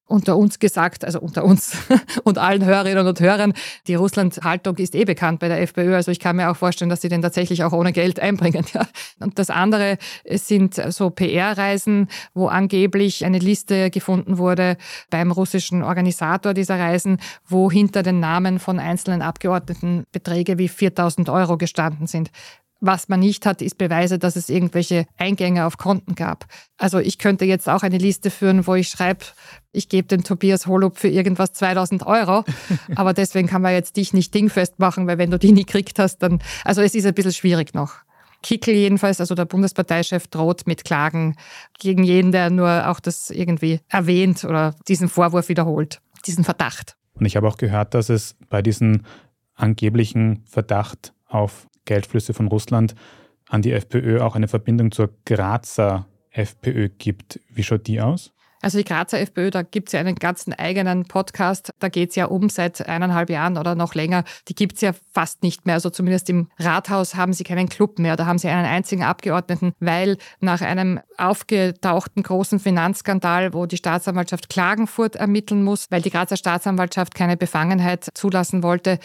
unter 0.07 0.37
uns 0.37 0.59
gesagt, 0.59 1.03
also 1.03 1.19
unter 1.19 1.43
uns 1.43 1.77
und 2.23 2.37
allen 2.37 2.63
Hörerinnen 2.63 3.07
und 3.07 3.19
Hörern, 3.19 3.53
die 3.87 3.95
Russland-Haltung 3.95 4.77
ist 4.77 4.95
eh 4.95 5.05
bekannt 5.05 5.39
bei 5.39 5.47
der 5.47 5.61
FPÖ. 5.61 5.95
Also 5.95 6.11
ich 6.11 6.19
kann 6.19 6.35
mir 6.35 6.51
auch 6.51 6.57
vorstellen, 6.57 6.89
dass 6.89 7.01
sie 7.01 7.09
den 7.09 7.21
tatsächlich 7.21 7.63
auch 7.63 7.73
ohne 7.73 7.91
Geld 7.91 8.19
einbringen. 8.25 8.65
Ja. 8.73 8.87
Und 9.19 9.39
das 9.39 9.49
andere 9.49 9.97
sind 10.29 10.75
so 10.75 11.09
PR-Reisen, 11.09 12.07
wo 12.33 12.47
angeblich 12.47 13.25
eine 13.25 13.39
Liste 13.39 13.89
gefunden 13.89 14.37
wurde 14.37 14.77
beim 15.09 15.31
russischen 15.31 15.83
Organisator 15.83 16.53
dieser 16.53 16.79
Reisen, 16.79 17.17
wo 17.47 17.71
hinter 17.71 18.03
den 18.03 18.19
Namen 18.19 18.59
von 18.59 18.79
einzelnen 18.79 19.21
Abgeordneten 19.21 20.05
Beträge 20.11 20.57
wie 20.57 20.67
4000 20.67 21.29
Euro 21.29 21.57
gestanden 21.57 22.07
sind. 22.07 22.31
Was 22.81 23.07
man 23.07 23.21
nicht 23.21 23.45
hat, 23.45 23.61
ist 23.61 23.77
Beweise, 23.77 24.19
dass 24.19 24.35
es 24.35 24.49
irgendwelche 24.49 25.05
Eingänge 25.17 25.65
auf 25.65 25.77
Konten 25.77 26.13
gab. 26.13 26.45
Also 26.77 26.99
ich 26.99 27.17
könnte 27.17 27.45
jetzt 27.45 27.69
auch 27.69 27.83
eine 27.83 27.97
Liste 27.97 28.29
führen, 28.29 28.67
wo 28.67 28.75
ich 28.75 28.89
schreibe, 28.89 29.25
ich 29.71 29.87
gebe 29.89 30.07
dem 30.07 30.23
Tobias 30.23 30.67
Holub 30.67 30.97
für 30.97 31.07
irgendwas 31.07 31.53
2000 31.53 32.05
Euro. 32.05 32.43
Aber 32.95 33.13
deswegen 33.13 33.47
kann 33.47 33.61
man 33.61 33.73
jetzt 33.73 33.95
dich 33.97 34.13
nicht 34.13 34.33
dingfest 34.33 34.77
machen, 34.77 35.07
weil 35.07 35.17
wenn 35.17 35.31
du 35.31 35.39
die 35.39 35.53
nie 35.53 35.65
gekriegt 35.65 35.99
hast, 35.99 36.19
dann, 36.19 36.39
also 36.63 36.81
es 36.81 36.95
ist 36.95 37.05
ein 37.05 37.13
bisschen 37.13 37.33
schwierig 37.33 37.73
noch. 37.73 37.95
Kickel 38.43 38.75
jedenfalls, 38.75 39.19
also 39.19 39.33
der 39.33 39.45
Bundesparteichef, 39.45 40.27
droht 40.27 40.67
mit 40.67 40.83
Klagen 40.83 41.35
gegen 41.79 42.03
jeden, 42.03 42.31
der 42.31 42.51
nur 42.51 42.89
auch 42.89 42.99
das 42.99 43.31
irgendwie 43.31 43.79
erwähnt 43.89 44.43
oder 44.43 44.75
diesen 44.87 45.09
Vorwurf 45.09 45.49
wiederholt, 45.49 46.01
diesen 46.27 46.43
Verdacht. 46.43 46.95
Und 47.15 47.25
ich 47.25 47.37
habe 47.37 47.47
auch 47.47 47.57
gehört, 47.57 47.93
dass 47.93 48.09
es 48.09 48.35
bei 48.49 48.61
diesem 48.61 49.01
angeblichen 49.55 50.43
Verdacht 50.45 51.13
auf 51.27 51.67
Geldflüsse 51.85 52.33
von 52.33 52.47
Russland 52.47 52.95
an 53.47 53.61
die 53.61 53.71
FPÖ 53.71 54.21
auch 54.21 54.35
eine 54.35 54.47
Verbindung 54.47 54.91
zur 54.91 55.09
Grazer 55.25 56.07
FPÖ 56.31 56.89
gibt. 56.89 57.39
Wie 57.49 57.63
schaut 57.63 57.87
die 57.87 58.01
aus? 58.01 58.35
Also 58.65 58.79
die 58.79 58.83
Grazer 58.83 59.19
FPÖ, 59.19 59.51
da 59.51 59.61
gibt 59.61 59.89
es 59.89 59.93
ja 59.93 59.99
einen 59.99 60.15
ganzen 60.15 60.51
eigenen 60.51 61.05
Podcast. 61.05 61.71
Da 61.77 61.87
geht 61.87 62.09
es 62.09 62.15
ja 62.15 62.25
um 62.25 62.49
seit 62.49 62.87
eineinhalb 62.87 63.29
Jahren 63.29 63.57
oder 63.59 63.75
noch 63.75 63.93
länger. 63.93 64.23
Die 64.47 64.55
gibt 64.55 64.75
es 64.75 64.81
ja 64.81 64.93
fast 65.13 65.43
nicht 65.43 65.67
mehr. 65.67 65.75
Also 65.75 65.91
zumindest 65.91 66.31
im 66.31 66.49
Rathaus 66.57 67.13
haben 67.13 67.33
sie 67.33 67.43
keinen 67.43 67.69
Club 67.69 67.99
mehr. 67.99 68.15
Da 68.15 68.25
haben 68.25 68.39
sie 68.39 68.47
einen 68.47 68.65
einzigen 68.65 69.03
Abgeordneten, 69.03 69.73
weil 69.79 70.17
nach 70.39 70.61
einem 70.61 70.99
aufgetauchten 71.15 72.23
großen 72.23 72.59
Finanzskandal, 72.59 73.53
wo 73.53 73.67
die 73.67 73.77
Staatsanwaltschaft 73.77 74.49
Klagenfurt 74.49 75.15
ermitteln 75.15 75.63
muss, 75.63 75.85
weil 75.91 76.01
die 76.01 76.09
Grazer 76.09 76.37
Staatsanwaltschaft 76.37 77.13
keine 77.13 77.37
Befangenheit 77.37 78.09
zulassen 78.15 78.63
wollte, 78.63 78.97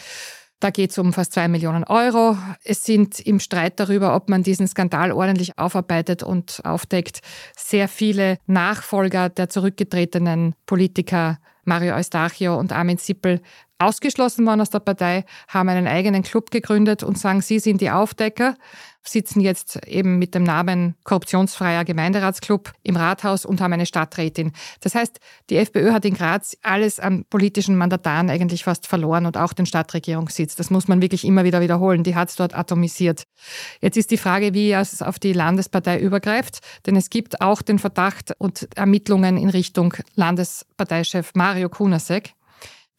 da 0.60 0.70
geht 0.70 0.90
es 0.90 0.98
um 0.98 1.12
fast 1.12 1.32
zwei 1.32 1.48
Millionen 1.48 1.84
Euro. 1.84 2.36
Es 2.64 2.84
sind 2.84 3.18
im 3.18 3.40
Streit 3.40 3.80
darüber, 3.80 4.14
ob 4.14 4.28
man 4.28 4.42
diesen 4.42 4.68
Skandal 4.68 5.10
ordentlich 5.10 5.58
aufarbeitet 5.58 6.22
und 6.22 6.60
aufdeckt, 6.64 7.20
sehr 7.56 7.88
viele 7.88 8.38
Nachfolger 8.46 9.30
der 9.30 9.48
zurückgetretenen 9.48 10.54
Politiker 10.66 11.38
Mario 11.64 11.94
Eustachio 11.94 12.58
und 12.58 12.72
Armin 12.72 12.98
Sippel 12.98 13.40
ausgeschlossen 13.80 14.46
worden 14.46 14.60
aus 14.60 14.70
der 14.70 14.80
Partei, 14.80 15.24
haben 15.48 15.68
einen 15.68 15.86
eigenen 15.86 16.22
Club 16.22 16.50
gegründet 16.50 17.02
und 17.02 17.18
sagen, 17.18 17.40
sie 17.40 17.58
sind 17.58 17.80
die 17.80 17.90
Aufdecker, 17.90 18.54
sitzen 19.02 19.40
jetzt 19.40 19.86
eben 19.86 20.18
mit 20.18 20.34
dem 20.34 20.42
Namen 20.42 20.94
Korruptionsfreier 21.04 21.84
Gemeinderatsclub 21.84 22.72
im 22.82 22.96
Rathaus 22.96 23.46
und 23.46 23.60
haben 23.60 23.72
eine 23.72 23.86
Stadträtin. 23.86 24.52
Das 24.80 24.94
heißt, 24.94 25.18
die 25.48 25.56
FPÖ 25.56 25.92
hat 25.92 26.04
in 26.04 26.14
Graz 26.14 26.56
alles 26.62 27.00
an 27.00 27.24
politischen 27.24 27.76
Mandataren 27.76 28.28
eigentlich 28.28 28.64
fast 28.64 28.86
verloren 28.86 29.24
und 29.24 29.38
auch 29.38 29.54
den 29.54 29.64
Stadtregierungssitz. 29.66 30.54
Das 30.56 30.70
muss 30.70 30.86
man 30.86 31.00
wirklich 31.00 31.24
immer 31.24 31.44
wieder 31.44 31.62
wiederholen. 31.62 32.04
Die 32.04 32.14
hat 32.14 32.28
es 32.28 32.36
dort 32.36 32.54
atomisiert. 32.54 33.24
Jetzt 33.80 33.96
ist 33.96 34.10
die 34.10 34.18
Frage, 34.18 34.52
wie 34.52 34.72
es 34.72 35.00
auf 35.00 35.18
die 35.18 35.32
Landespartei 35.32 35.98
übergreift, 35.98 36.58
denn 36.84 36.96
es 36.96 37.08
gibt 37.08 37.40
auch 37.40 37.62
den 37.62 37.78
Verdacht 37.78 38.34
und 38.38 38.68
Ermittlungen 38.76 39.38
in 39.38 39.48
Richtung 39.48 39.94
Landesparteichef 40.14 41.32
Mario 41.34 41.70
Kunasek 41.70 42.34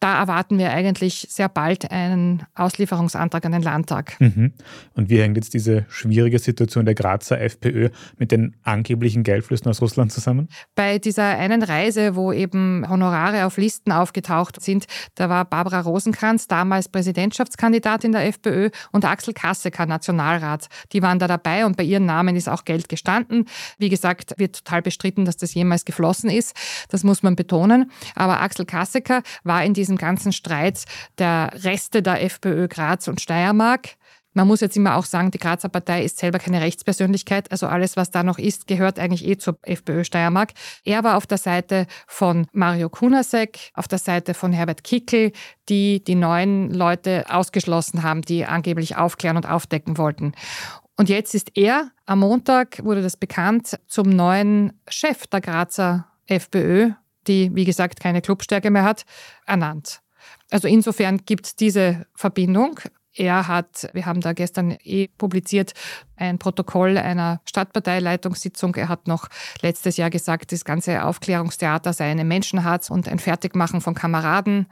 da 0.02 0.18
erwarten 0.18 0.58
wir 0.58 0.72
eigentlich 0.72 1.28
sehr 1.30 1.48
bald 1.48 1.92
einen 1.92 2.42
Auslieferungsantrag 2.56 3.44
an 3.46 3.52
den 3.52 3.62
Landtag. 3.62 4.20
Mhm. 4.20 4.52
Und 4.94 5.10
wie 5.10 5.20
hängt 5.20 5.36
jetzt 5.36 5.54
diese 5.54 5.86
schwierige 5.88 6.40
Situation 6.40 6.84
der 6.84 6.96
Grazer 6.96 7.40
FPÖ 7.40 7.90
mit 8.18 8.32
den 8.32 8.56
angeblichen 8.64 9.22
Geldflüssen 9.22 9.68
aus 9.68 9.80
Russland 9.80 10.10
zusammen? 10.10 10.48
Bei 10.74 10.98
dieser 10.98 11.24
einen 11.24 11.62
Reise, 11.62 12.16
wo 12.16 12.32
eben 12.32 12.84
Honorare 12.88 13.46
auf 13.46 13.58
Listen 13.58 13.92
aufgetaucht 13.92 14.60
sind, 14.60 14.86
da 15.14 15.28
war 15.28 15.44
Barbara 15.44 15.80
Rosenkranz, 15.80 16.48
damals 16.48 16.88
Präsidentschaftskandidatin 16.88 18.10
der 18.10 18.26
FPÖ, 18.26 18.70
und 18.90 19.04
Axel 19.04 19.34
Kassecker, 19.34 19.86
Nationalrat. 19.86 20.66
Die 20.92 21.02
waren 21.02 21.20
da 21.20 21.28
dabei 21.28 21.64
und 21.64 21.76
bei 21.76 21.84
ihren 21.84 22.06
Namen 22.06 22.34
ist 22.34 22.48
auch 22.48 22.64
Geld 22.64 22.88
gestanden. 22.88 23.46
Wie 23.78 23.88
gesagt, 23.88 24.34
wird 24.36 24.64
total 24.64 24.82
bestritten, 24.82 25.24
dass 25.24 25.36
das 25.36 25.54
jemals 25.54 25.84
geflossen 25.84 26.28
ist. 26.28 26.56
Das 26.88 27.04
muss 27.04 27.22
man 27.22 27.36
betonen. 27.36 27.92
Aber 28.16 28.40
Axel 28.40 28.66
Kassecker 28.66 29.22
war 29.44 29.64
in 29.64 29.74
diesem 29.74 29.91
diesem 29.92 29.98
ganzen 29.98 30.32
Streit 30.32 30.84
der 31.18 31.50
Reste 31.62 32.02
der 32.02 32.22
FPÖ 32.22 32.68
Graz 32.68 33.08
und 33.08 33.20
Steiermark. 33.20 33.96
Man 34.34 34.48
muss 34.48 34.60
jetzt 34.60 34.78
immer 34.78 34.96
auch 34.96 35.04
sagen, 35.04 35.30
die 35.30 35.38
Grazer 35.38 35.68
Partei 35.68 36.04
ist 36.04 36.16
selber 36.16 36.38
keine 36.38 36.62
Rechtspersönlichkeit. 36.62 37.52
Also 37.52 37.66
alles, 37.66 37.98
was 37.98 38.10
da 38.10 38.22
noch 38.22 38.38
ist, 38.38 38.66
gehört 38.66 38.98
eigentlich 38.98 39.26
eh 39.26 39.36
zur 39.36 39.58
FPÖ 39.60 40.04
Steiermark. 40.04 40.52
Er 40.84 41.04
war 41.04 41.18
auf 41.18 41.26
der 41.26 41.36
Seite 41.36 41.86
von 42.06 42.46
Mario 42.52 42.88
Kunasek, 42.88 43.70
auf 43.74 43.88
der 43.88 43.98
Seite 43.98 44.32
von 44.32 44.52
Herbert 44.52 44.84
Kickel, 44.84 45.32
die 45.68 46.02
die 46.02 46.14
neuen 46.14 46.72
Leute 46.72 47.26
ausgeschlossen 47.28 48.02
haben, 48.02 48.22
die 48.22 48.46
angeblich 48.46 48.96
aufklären 48.96 49.36
und 49.36 49.46
aufdecken 49.46 49.98
wollten. 49.98 50.32
Und 50.96 51.10
jetzt 51.10 51.34
ist 51.34 51.50
er, 51.54 51.90
am 52.06 52.20
Montag 52.20 52.82
wurde 52.84 53.02
das 53.02 53.18
bekannt, 53.18 53.78
zum 53.86 54.08
neuen 54.08 54.72
Chef 54.88 55.26
der 55.26 55.42
Grazer 55.42 56.06
FPÖ 56.26 56.92
die, 57.26 57.54
wie 57.54 57.64
gesagt, 57.64 58.00
keine 58.00 58.22
Clubstärke 58.22 58.70
mehr 58.70 58.84
hat, 58.84 59.04
ernannt. 59.46 60.00
Also 60.50 60.68
insofern 60.68 61.18
gibt 61.24 61.46
es 61.46 61.56
diese 61.56 62.06
Verbindung. 62.14 62.80
Er 63.14 63.46
hat, 63.46 63.90
wir 63.92 64.06
haben 64.06 64.20
da 64.22 64.32
gestern 64.32 64.76
eh 64.82 65.08
publiziert, 65.08 65.72
ein 66.16 66.38
Protokoll 66.38 66.96
einer 66.96 67.40
Stadtparteileitungssitzung. 67.44 68.74
Er 68.76 68.88
hat 68.88 69.06
noch 69.06 69.28
letztes 69.60 69.98
Jahr 69.98 70.08
gesagt, 70.08 70.52
das 70.52 70.64
ganze 70.64 71.04
Aufklärungstheater 71.04 71.92
sei 71.92 72.10
eine 72.10 72.24
Menschenharz 72.24 72.88
und 72.88 73.08
ein 73.08 73.18
Fertigmachen 73.18 73.82
von 73.82 73.94
Kameraden. 73.94 74.66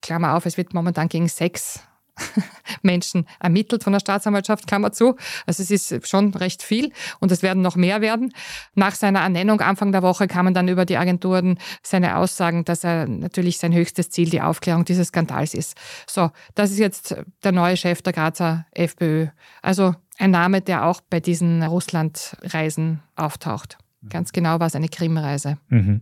Klammer 0.00 0.34
auf, 0.34 0.46
es 0.46 0.56
wird 0.56 0.74
momentan 0.74 1.08
gegen 1.08 1.28
Sex 1.28 1.80
Menschen 2.82 3.26
ermittelt 3.40 3.84
von 3.84 3.92
der 3.92 4.00
Staatsanwaltschaft, 4.00 4.66
Klammer 4.66 4.92
zu. 4.92 5.16
Also 5.46 5.62
es 5.62 5.70
ist 5.70 6.08
schon 6.08 6.34
recht 6.34 6.62
viel 6.62 6.92
und 7.20 7.32
es 7.32 7.42
werden 7.42 7.62
noch 7.62 7.76
mehr 7.76 8.00
werden. 8.00 8.32
Nach 8.74 8.94
seiner 8.94 9.20
Ernennung 9.20 9.60
Anfang 9.60 9.92
der 9.92 10.02
Woche 10.02 10.26
kamen 10.26 10.54
dann 10.54 10.68
über 10.68 10.84
die 10.84 10.96
Agenturen 10.96 11.58
seine 11.82 12.16
Aussagen, 12.16 12.64
dass 12.64 12.84
er 12.84 13.08
natürlich 13.08 13.58
sein 13.58 13.72
höchstes 13.72 14.10
Ziel 14.10 14.30
die 14.30 14.42
Aufklärung 14.42 14.84
dieses 14.84 15.08
Skandals 15.08 15.54
ist. 15.54 15.76
So, 16.06 16.30
das 16.54 16.70
ist 16.70 16.78
jetzt 16.78 17.16
der 17.42 17.52
neue 17.52 17.76
Chef 17.76 18.02
der 18.02 18.12
Grazer 18.12 18.66
FPÖ. 18.72 19.28
Also 19.62 19.94
ein 20.18 20.30
Name, 20.30 20.60
der 20.60 20.86
auch 20.86 21.00
bei 21.00 21.20
diesen 21.20 21.62
Russlandreisen 21.62 23.02
auftaucht. 23.16 23.78
Ganz 24.08 24.32
genau 24.32 24.58
war 24.60 24.66
es 24.66 24.74
eine 24.74 24.88
Krimreise. 24.88 25.58
Mhm. 25.68 26.00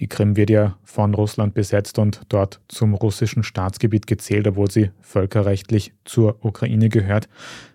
Die 0.00 0.08
Krim 0.08 0.36
wird 0.36 0.50
ja 0.50 0.78
von 0.82 1.14
Russland 1.14 1.54
besetzt 1.54 1.98
und 1.98 2.22
dort 2.30 2.60
zum 2.68 2.94
russischen 2.94 3.42
Staatsgebiet 3.42 4.06
gezählt, 4.06 4.48
obwohl 4.48 4.70
sie 4.70 4.90
völkerrechtlich 5.00 5.92
zur 6.04 6.44
Ukraine 6.44 6.88
gehört. 6.88 7.28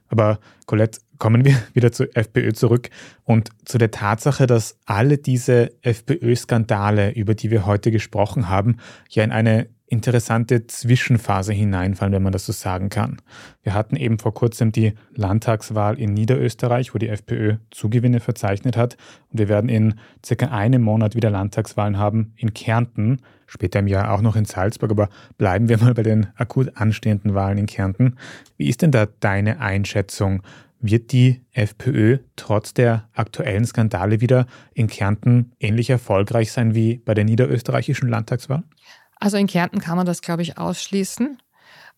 Aber 0.08 0.40
Colette, 0.66 1.00
kommen 1.18 1.46
wir 1.46 1.56
wieder 1.74 1.92
zur 1.92 2.16
FPÖ 2.16 2.54
zurück 2.54 2.90
und 3.24 3.50
zu 3.66 3.78
der 3.78 3.92
Tatsache, 3.92 4.48
dass 4.48 4.78
alle 4.86 5.18
diese 5.18 5.72
FPÖ-Skandale, 5.82 7.12
über 7.12 7.36
die 7.36 7.52
wir 7.52 7.66
heute 7.66 7.92
gesprochen 7.92 8.50
haben, 8.50 8.78
ja 9.10 9.24
in 9.24 9.32
eine 9.32 9.68
interessante 9.88 10.66
Zwischenphase 10.66 11.54
hineinfallen, 11.54 12.14
wenn 12.14 12.24
man 12.24 12.34
das 12.34 12.46
so 12.46 12.52
sagen 12.52 12.90
kann. 12.90 13.22
Wir 13.62 13.74
hatten 13.74 13.96
eben 13.96 14.18
vor 14.18 14.34
kurzem 14.34 14.72
die 14.72 14.94
Landtagswahl 15.14 16.00
in 16.00 16.14
Niederösterreich, 16.14 16.94
wo 16.94 16.98
die 16.98 17.10
FPÖ 17.10 17.58
Zugewinne 17.70 18.20
verzeichnet 18.20 18.78
hat. 18.78 18.98
Und 19.32 19.40
wir 19.40 19.48
werden 19.48 19.70
in 19.70 19.96
circa 20.26 20.48
einem 20.48 20.82
Monat 20.82 21.16
wieder 21.16 21.30
Landtagswahlen 21.30 21.98
haben 22.00 22.34
in 22.36 22.54
Kärnten, 22.54 23.22
später 23.46 23.80
im 23.80 23.88
Jahr 23.88 24.12
auch 24.12 24.22
noch 24.22 24.36
in 24.36 24.46
Salzburg. 24.46 24.90
Aber 24.90 25.10
bleiben 25.38 25.70
wir 25.70 25.78
mal 25.78 25.94
bei 25.94 26.04
den 26.04 26.28
akut 26.36 26.76
anstehenden 26.76 27.36
Wahlen 27.36 27.60
in 27.60 27.68
Kärnten. 27.68 28.18
Wie 28.58 28.70
ist 28.70 28.82
denn 28.82 28.92
da 28.92 29.06
deine 29.20 29.60
Einschätzung? 29.60 30.42
Wird 30.80 31.12
die 31.12 31.42
FPÖ 31.52 32.20
trotz 32.36 32.74
der 32.74 33.08
aktuellen 33.14 33.66
Skandale 33.66 34.20
wieder 34.20 34.46
in 34.74 34.88
Kärnten 34.88 35.54
ähnlich 35.60 35.90
erfolgreich 35.90 36.52
sein 36.52 36.76
wie 36.76 36.98
bei 36.98 37.14
der 37.14 37.24
niederösterreichischen 37.24 38.10
Landtagswahl? 38.10 38.64
Also 39.20 39.38
in 39.38 39.48
Kärnten 39.48 39.80
kann 39.80 39.98
man 39.98 40.06
das, 40.06 40.22
glaube 40.22 40.42
ich, 40.42 40.58
ausschließen. 40.58 41.38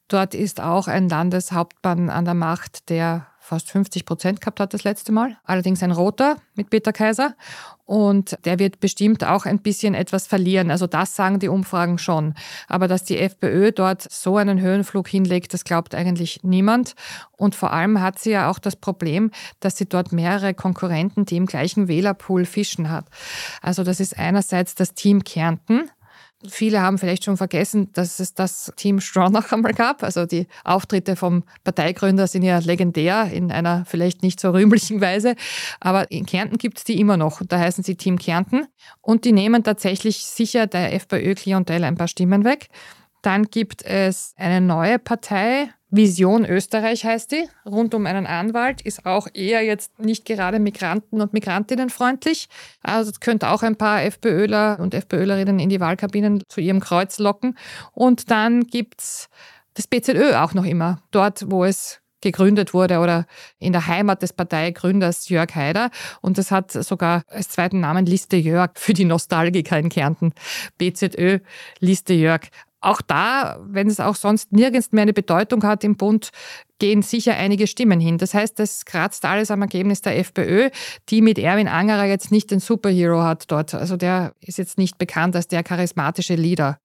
Dort 0.08 0.34
ist 0.34 0.62
auch 0.62 0.88
ein 0.88 1.10
Landeshauptmann 1.10 2.10
an 2.10 2.26
der 2.26 2.34
Macht, 2.34 2.90
der 2.90 3.28
fast 3.48 3.72
50 3.72 4.06
Prozent 4.06 4.42
gehabt 4.42 4.60
hat 4.60 4.74
das 4.74 4.84
letzte 4.84 5.12
Mal. 5.12 5.38
Allerdings 5.46 5.82
ein 5.82 5.92
roter 5.92 6.36
mit 6.56 6.70
Peter 6.70 6.92
Kaiser. 6.92 7.34
Und 7.86 8.38
der 8.44 8.60
wird 8.60 8.82
bestimmt 8.82 9.24
auch 9.24 9.46
ein 9.46 9.60
bisschen 9.60 9.94
etwas 9.94 10.28
verlieren. 10.28 10.70
Also 10.70 10.88
das 10.88 11.16
sagen 11.16 11.40
die 11.40 11.48
Umfragen 11.48 11.98
schon. 11.98 12.34
Aber 12.68 12.90
dass 12.90 13.06
die 13.06 13.18
FPÖ 13.18 13.72
dort 13.72 14.02
so 14.12 14.36
einen 14.36 14.60
Höhenflug 14.60 15.08
hinlegt, 15.08 15.54
das 15.54 15.64
glaubt 15.64 15.96
eigentlich 15.96 16.42
niemand. 16.44 16.96
Und 17.38 17.56
vor 17.56 17.72
allem 17.72 18.02
hat 18.02 18.20
sie 18.20 18.32
ja 18.32 18.50
auch 18.50 18.60
das 18.60 18.76
Problem, 18.76 19.32
dass 19.62 19.78
sie 19.78 19.88
dort 19.88 20.12
mehrere 20.12 20.54
Konkurrenten, 20.54 21.24
die 21.24 21.38
im 21.38 21.46
gleichen 21.46 21.88
Wählerpool 21.88 22.44
fischen 22.44 22.90
hat. 22.90 23.06
Also 23.62 23.86
das 23.86 24.02
ist 24.02 24.20
einerseits 24.20 24.76
das 24.76 24.94
Team 24.94 25.24
Kärnten, 25.24 25.90
Viele 26.50 26.82
haben 26.82 26.98
vielleicht 26.98 27.24
schon 27.24 27.38
vergessen, 27.38 27.92
dass 27.94 28.20
es 28.20 28.34
das 28.34 28.72
Team 28.76 29.00
Stronach 29.00 29.52
einmal 29.52 29.74
gab. 29.74 30.04
Also 30.04 30.26
die 30.26 30.48
Auftritte 30.64 31.16
vom 31.16 31.44
Parteigründer 31.64 32.28
sind 32.28 32.44
ja 32.44 32.60
legendär 32.60 33.30
in 33.32 33.52
einer 33.52 33.86
vielleicht 33.86 34.24
nicht 34.24 34.40
so 34.40 34.52
rühmlichen 34.52 35.02
Weise. 35.02 35.36
Aber 35.80 36.12
in 36.12 36.26
Kärnten 36.26 36.58
gibt 36.58 36.80
es 36.80 36.84
die 36.84 37.00
immer 37.00 37.18
noch. 37.18 37.42
Da 37.48 37.60
heißen 37.60 37.84
sie 37.84 37.96
Team 37.96 38.18
Kärnten. 38.18 38.68
Und 39.02 39.26
die 39.26 39.32
nehmen 39.32 39.64
tatsächlich 39.64 40.26
sicher 40.26 40.68
der 40.68 40.94
FPÖ-Klientel 40.94 41.84
ein 41.84 41.96
paar 41.96 42.08
Stimmen 42.08 42.44
weg. 42.44 42.70
Dann 43.22 43.46
gibt 43.46 43.84
es 43.84 44.34
eine 44.38 44.62
neue 44.62 45.00
Partei, 45.00 45.70
Vision 45.90 46.46
Österreich 46.46 47.06
heißt 47.06 47.32
die, 47.32 47.48
rund 47.66 47.94
um 47.94 48.06
einen 48.06 48.28
Anwalt, 48.28 48.82
ist 48.82 49.06
auch 49.06 49.28
eher 49.34 49.64
jetzt 49.64 50.00
nicht 50.00 50.26
gerade 50.26 50.60
Migranten- 50.60 51.22
und 51.22 51.32
Migrantinnen 51.32 51.90
freundlich. 51.90 52.50
Also 52.84 53.12
könnte 53.22 53.50
auch 53.50 53.64
ein 53.64 53.78
paar 53.78 54.04
FPÖler 54.04 54.80
und 54.80 54.94
FPÖlerinnen 54.94 55.60
in 55.60 55.70
die 55.70 55.80
Wahlkabinen 55.80 56.44
zu 56.50 56.60
ihrem 56.60 56.82
Kreuz 56.82 57.20
locken. 57.20 57.58
Und 57.94 58.30
dann 58.32 58.68
gibt 58.68 59.00
es 59.02 59.30
das 59.76 59.88
BZÖ 59.88 60.36
auch 60.36 60.54
noch 60.54 60.66
immer, 60.66 61.02
dort, 61.12 61.50
wo 61.50 61.64
es 61.64 62.02
gegründet 62.22 62.74
wurde 62.74 63.00
oder 63.00 63.26
in 63.60 63.74
der 63.74 63.88
Heimat 63.88 64.22
des 64.22 64.34
Parteigründers 64.34 65.30
Jörg 65.30 65.54
Haider. 65.56 65.92
Und 66.22 66.38
das 66.38 66.52
hat 66.52 66.72
sogar 66.72 67.24
als 67.30 67.50
zweiten 67.50 67.80
Namen 67.80 68.06
Liste 68.06 68.38
Jörg 68.38 68.72
für 68.76 68.94
die 68.94 69.06
Nostalgiker 69.06 69.78
in 69.78 69.90
Kärnten. 69.90 70.34
BZÖ 70.78 71.40
Liste 71.80 72.14
Jörg. 72.14 72.42
Auch 72.88 73.02
da, 73.02 73.60
wenn 73.66 73.88
es 73.88 74.00
auch 74.00 74.16
sonst 74.16 74.54
nirgends 74.54 74.94
mehr 74.94 75.02
eine 75.02 75.12
Bedeutung 75.12 75.62
hat 75.64 75.84
im 75.84 75.98
Bund, 75.98 76.30
gehen 76.80 77.02
sicher 77.02 77.36
einige 77.36 77.68
Stimmen 77.68 78.00
hin. 78.00 78.18
Das 78.18 78.34
heißt, 78.34 78.58
das 78.60 78.86
kratzt 78.86 79.26
alles 79.26 79.52
am 79.52 79.62
Ergebnis 79.62 80.00
der 80.00 80.18
FPÖ, 80.18 80.70
die 81.10 81.22
mit 81.22 81.38
Erwin 81.38 81.68
Angerer 81.68 82.06
jetzt 82.06 82.32
nicht 82.32 82.50
den 82.50 82.62
Superhero 82.62 83.24
hat 83.24 83.52
dort. 83.52 83.74
Also 83.74 83.98
der 83.98 84.32
ist 84.40 84.58
jetzt 84.58 84.78
nicht 84.78 84.98
bekannt 84.98 85.36
als 85.36 85.50
der 85.50 85.64
charismatische 85.64 86.36
Leader. 86.36 86.80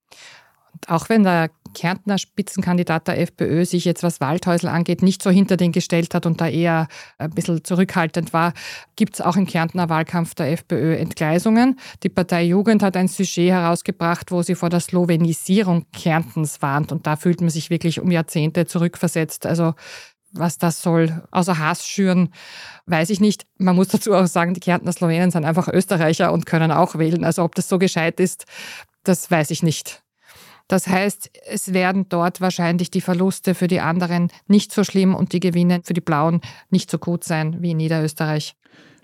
Und 0.73 0.89
auch 0.89 1.09
wenn 1.09 1.23
der 1.23 1.51
Kärntner 1.73 2.19
Spitzenkandidat 2.19 3.09
der 3.09 3.21
FPÖ 3.21 3.65
sich 3.65 3.85
jetzt, 3.85 4.03
was 4.03 4.21
Waldhäusl 4.21 4.69
angeht, 4.69 5.03
nicht 5.03 5.23
so 5.23 5.31
hinter 5.31 5.57
den 5.57 5.73
gestellt 5.73 6.15
hat 6.15 6.27
und 6.27 6.41
da 6.41 6.49
eher 6.49 6.89
ein 7.19 7.31
bisschen 7.31 7.65
zurückhaltend 7.65 8.33
war, 8.33 8.53
gibt 8.97 9.15
es 9.15 9.21
auch 9.21 9.37
im 9.37 9.47
Kärntner 9.47 9.89
Wahlkampf 9.89 10.35
der 10.35 10.53
FPÖ 10.53 10.97
Entgleisungen. 10.97 11.79
Die 12.03 12.09
Partei 12.09 12.45
Jugend 12.45 12.83
hat 12.83 12.97
ein 12.97 13.09
Sujet 13.09 13.53
herausgebracht, 13.53 14.31
wo 14.31 14.43
sie 14.43 14.55
vor 14.55 14.69
der 14.69 14.81
Slowenisierung 14.81 15.87
Kärntens 15.93 16.63
warnt 16.63 16.93
und 16.93 17.07
da 17.07 17.17
fühlt 17.17 17.41
man 17.41 17.51
sich 17.51 17.71
wirklich 17.71 18.01
um 18.01 18.11
Jahrzehnte 18.11 18.67
zurückversetzt. 18.67 19.47
Also 19.47 19.75
was 20.33 20.59
das 20.59 20.83
soll, 20.83 21.23
außer 21.31 21.59
Hass 21.59 21.87
schüren, 21.87 22.33
weiß 22.87 23.11
ich 23.11 23.21
nicht. 23.21 23.47
Man 23.59 23.77
muss 23.77 23.89
dazu 23.89 24.15
auch 24.15 24.27
sagen, 24.27 24.55
die 24.55 24.61
Kärntner 24.61 24.93
Slowenen 24.93 25.31
sind 25.31 25.45
einfach 25.45 25.69
Österreicher 25.69 26.33
und 26.33 26.47
können 26.47 26.73
auch 26.73 26.97
wählen. 26.97 27.25
Also 27.25 27.43
ob 27.45 27.55
das 27.55 27.69
so 27.69 27.79
gescheit 27.79 28.19
ist, 28.19 28.47
das 29.05 29.31
weiß 29.31 29.51
ich 29.51 29.63
nicht. 29.63 30.02
Das 30.73 30.87
heißt, 30.87 31.31
es 31.51 31.75
werden 31.75 32.07
dort 32.09 32.41
wahrscheinlich 32.41 32.91
die 32.91 33.03
Verluste 33.03 33.55
für 33.55 33.69
die 33.69 33.81
anderen 33.81 34.29
nicht 34.47 34.73
so 34.73 34.85
schlimm 34.85 35.15
und 35.15 35.35
die 35.35 35.41
Gewinne 35.41 35.83
für 35.85 35.93
die 35.93 36.01
Blauen 36.01 36.41
nicht 36.71 36.91
so 36.91 36.97
gut 36.97 37.25
sein 37.25 37.59
wie 37.61 37.73
in 37.73 37.77
Niederösterreich. 37.77 38.55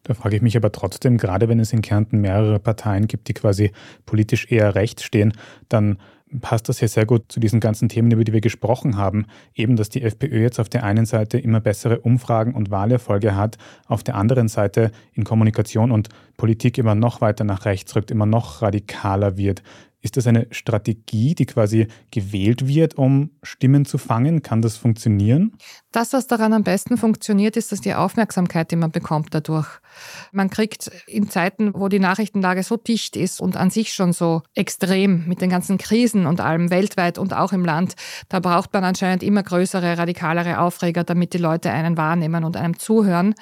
Da 0.05 0.15
frage 0.15 0.37
ich 0.37 0.41
mich 0.41 0.57
aber 0.57 0.73
trotzdem, 0.73 1.19
gerade 1.19 1.47
wenn 1.51 1.61
es 1.61 1.75
in 1.75 1.83
Kärnten 1.83 2.23
mehrere 2.23 2.59
Parteien 2.59 3.07
gibt, 3.07 3.29
die 3.29 3.35
quasi 3.35 3.73
politisch 4.07 4.51
eher 4.51 4.77
rechts 4.77 5.03
stehen, 5.03 5.35
dann 5.69 5.99
passt 6.41 6.69
das 6.69 6.79
hier 6.79 6.89
sehr 6.89 7.07
gut 7.07 7.31
zu 7.31 7.41
diesen 7.41 7.61
ganzen 7.61 7.89
Themen, 7.89 8.11
über 8.11 8.25
die 8.25 8.33
wir 8.33 8.41
gesprochen 8.41 8.97
haben. 8.97 9.27
Eben, 9.55 9.77
dass 9.77 9.89
die 9.89 10.03
FPÖ 10.03 10.41
jetzt 10.41 10.61
auf 10.61 10.69
der 10.69 10.85
einen 10.85 11.07
Seite 11.07 11.39
immer 11.39 11.61
bessere 11.61 12.01
Umfragen 12.01 12.55
und 12.55 12.71
Wahlerfolge 12.71 13.37
hat, 13.37 13.59
auf 13.87 14.03
der 14.03 14.15
anderen 14.15 14.49
Seite 14.49 14.91
in 15.13 15.25
Kommunikation 15.25 15.91
und 15.91 16.09
Politik 16.37 16.79
immer 16.79 16.95
noch 16.95 17.21
weiter 17.21 17.45
nach 17.45 17.65
rechts 17.65 17.95
rückt, 17.97 18.11
immer 18.11 18.27
noch 18.27 18.63
radikaler 18.63 19.37
wird. 19.37 19.63
Ist 20.01 20.17
das 20.17 20.29
eine 20.29 20.47
Strategie, 20.53 21.35
die 21.35 21.47
quasi 21.47 21.89
gewählt 22.13 22.69
wird, 22.69 22.97
um 22.97 23.31
Stimmen 23.43 23.85
zu 23.85 23.99
fangen? 23.99 24.43
Kann 24.43 24.63
das 24.63 24.77
funktionieren? 24.77 25.57
Das, 25.91 26.13
was 26.13 26.29
daran 26.29 26.53
am 26.53 26.63
besten 26.63 26.97
funktioniert, 26.97 27.57
ist, 27.57 27.73
dass 27.73 27.81
die 27.81 27.95
Aufmerksamkeit, 27.95 28.71
die 28.71 28.77
man 28.77 28.93
bekommt 28.93 29.35
dadurch. 29.35 29.67
Man 30.31 30.51
kriegt 30.51 30.89
in 31.09 31.29
Zeiten, 31.29 31.73
wo 31.75 31.89
die 31.89 31.99
Nachrichtenlage 31.99 32.63
so 32.63 32.77
dicht 32.77 33.17
ist 33.17 33.41
und 33.41 33.57
an 33.57 33.71
sich 33.71 33.93
schon 33.93 34.13
so 34.13 34.43
extrem 34.55 35.27
mit 35.27 35.41
den 35.41 35.51
ganzen 35.51 35.79
Krisen 35.79 36.27
und 36.27 36.41
allem 36.41 36.71
weltweit 36.71 37.19
und 37.19 37.35
auch 37.35 37.53
im 37.53 37.65
Land, 37.65 37.95
da 38.29 38.39
braucht 38.39 38.73
man 38.73 38.85
anscheinend 38.85 39.25
immer 39.25 39.43
größere, 39.43 39.99
radikalere 39.99 40.61
Aufreger, 40.61 41.03
damit 41.03 41.33
die 41.35 41.39
Leute 41.39 41.73
einen 41.73 41.97
wahrnehmen 41.97 42.45
und 42.45 42.57
einem 42.57 42.79
zuhören. 42.79 43.35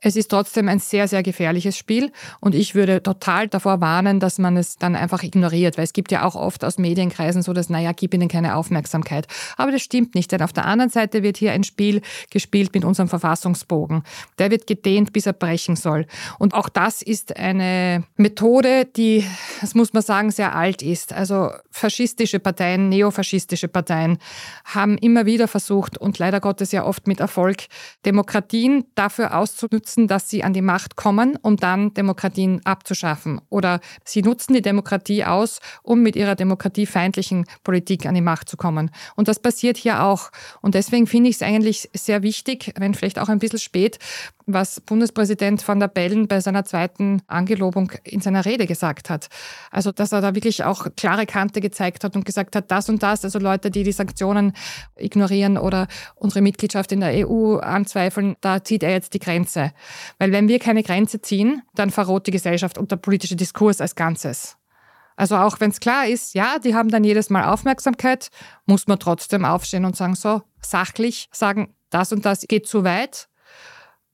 Es 0.00 0.16
ist 0.16 0.28
trotzdem 0.28 0.68
ein 0.68 0.78
sehr, 0.78 1.08
sehr 1.08 1.22
gefährliches 1.22 1.76
Spiel 1.76 2.10
und 2.40 2.54
ich 2.54 2.74
würde 2.74 3.02
total 3.02 3.48
davor 3.48 3.80
warnen, 3.80 4.18
dass 4.18 4.38
man 4.38 4.56
es 4.56 4.76
dann 4.76 4.96
einfach 4.96 5.22
ignoriert, 5.22 5.76
weil 5.76 5.84
es 5.84 5.92
gibt 5.92 6.10
ja 6.10 6.24
auch 6.24 6.34
oft 6.34 6.64
aus 6.64 6.78
Medienkreisen 6.78 7.42
so, 7.42 7.52
dass, 7.52 7.68
naja, 7.68 7.92
gib 7.92 8.14
ihnen 8.14 8.28
keine 8.28 8.56
Aufmerksamkeit. 8.56 9.26
Aber 9.56 9.72
das 9.72 9.82
stimmt 9.82 10.14
nicht, 10.14 10.32
denn 10.32 10.42
auf 10.42 10.52
der 10.52 10.64
anderen 10.64 10.90
Seite 10.90 11.22
wird 11.22 11.36
hier 11.36 11.52
ein 11.52 11.64
Spiel 11.64 12.00
gespielt 12.30 12.72
mit 12.74 12.84
unserem 12.84 13.08
Verfassungsbogen. 13.08 14.02
Der 14.38 14.50
wird 14.50 14.66
gedehnt, 14.66 15.12
bis 15.12 15.26
er 15.26 15.34
brechen 15.34 15.76
soll. 15.76 16.06
Und 16.38 16.54
auch 16.54 16.68
das 16.68 17.02
ist 17.02 17.36
eine 17.36 18.04
Methode, 18.16 18.86
die, 18.86 19.24
das 19.60 19.74
muss 19.74 19.92
man 19.92 20.02
sagen, 20.02 20.30
sehr 20.30 20.54
alt 20.54 20.82
ist. 20.82 21.12
Also 21.12 21.50
faschistische 21.70 22.40
Parteien, 22.40 22.88
neofaschistische 22.88 23.68
Parteien 23.68 24.18
haben 24.64 24.96
immer 24.98 25.26
wieder 25.26 25.46
versucht 25.46 25.98
und 25.98 26.18
leider 26.18 26.40
Gottes 26.40 26.72
ja 26.72 26.84
oft 26.84 27.06
mit 27.06 27.20
Erfolg, 27.20 27.66
Demokratien 28.06 28.86
dafür 28.94 29.36
auszunutzen, 29.36 29.89
nutzen, 29.90 30.06
dass 30.06 30.28
sie 30.28 30.44
an 30.44 30.52
die 30.52 30.62
Macht 30.62 30.96
kommen, 30.96 31.36
um 31.42 31.56
dann 31.56 31.92
Demokratien 31.94 32.60
abzuschaffen. 32.64 33.40
Oder 33.48 33.80
sie 34.04 34.22
nutzen 34.22 34.54
die 34.54 34.62
Demokratie 34.62 35.24
aus, 35.24 35.60
um 35.82 36.02
mit 36.02 36.16
ihrer 36.16 36.34
demokratiefeindlichen 36.34 37.46
Politik 37.64 38.06
an 38.06 38.14
die 38.14 38.20
Macht 38.20 38.48
zu 38.48 38.56
kommen. 38.56 38.90
Und 39.16 39.28
das 39.28 39.40
passiert 39.40 39.76
hier 39.76 40.04
auch. 40.04 40.30
Und 40.60 40.74
deswegen 40.74 41.06
finde 41.06 41.30
ich 41.30 41.36
es 41.36 41.42
eigentlich 41.42 41.90
sehr 41.94 42.22
wichtig, 42.22 42.72
wenn 42.78 42.94
vielleicht 42.94 43.18
auch 43.18 43.28
ein 43.28 43.38
bisschen 43.38 43.58
spät, 43.58 43.98
was 44.52 44.80
Bundespräsident 44.80 45.66
van 45.66 45.80
der 45.80 45.88
Bellen 45.88 46.28
bei 46.28 46.40
seiner 46.40 46.64
zweiten 46.64 47.22
Angelobung 47.26 47.92
in 48.04 48.20
seiner 48.20 48.44
Rede 48.44 48.66
gesagt 48.66 49.10
hat. 49.10 49.28
Also, 49.70 49.92
dass 49.92 50.12
er 50.12 50.20
da 50.20 50.34
wirklich 50.34 50.64
auch 50.64 50.86
klare 50.96 51.26
Kante 51.26 51.60
gezeigt 51.60 52.04
hat 52.04 52.16
und 52.16 52.24
gesagt 52.24 52.56
hat, 52.56 52.70
das 52.70 52.88
und 52.88 53.02
das, 53.02 53.24
also 53.24 53.38
Leute, 53.38 53.70
die 53.70 53.84
die 53.84 53.92
Sanktionen 53.92 54.52
ignorieren 54.96 55.56
oder 55.58 55.86
unsere 56.14 56.42
Mitgliedschaft 56.42 56.92
in 56.92 57.00
der 57.00 57.28
EU 57.28 57.56
anzweifeln, 57.56 58.36
da 58.40 58.64
zieht 58.64 58.82
er 58.82 58.90
jetzt 58.90 59.14
die 59.14 59.18
Grenze. 59.18 59.72
Weil 60.18 60.32
wenn 60.32 60.48
wir 60.48 60.58
keine 60.58 60.82
Grenze 60.82 61.20
ziehen, 61.20 61.62
dann 61.74 61.90
verroht 61.90 62.26
die 62.26 62.32
Gesellschaft 62.32 62.78
und 62.78 62.90
der 62.90 62.96
politische 62.96 63.36
Diskurs 63.36 63.80
als 63.80 63.94
Ganzes. 63.94 64.56
Also 65.16 65.36
auch 65.36 65.60
wenn 65.60 65.70
es 65.70 65.80
klar 65.80 66.06
ist, 66.06 66.34
ja, 66.34 66.58
die 66.58 66.74
haben 66.74 66.88
dann 66.88 67.04
jedes 67.04 67.30
Mal 67.30 67.44
Aufmerksamkeit, 67.44 68.30
muss 68.66 68.86
man 68.86 68.98
trotzdem 68.98 69.44
aufstehen 69.44 69.84
und 69.84 69.96
sagen, 69.96 70.14
so 70.14 70.42
sachlich 70.62 71.28
sagen, 71.32 71.74
das 71.90 72.12
und 72.12 72.24
das 72.24 72.42
geht 72.42 72.66
zu 72.66 72.84
weit 72.84 73.29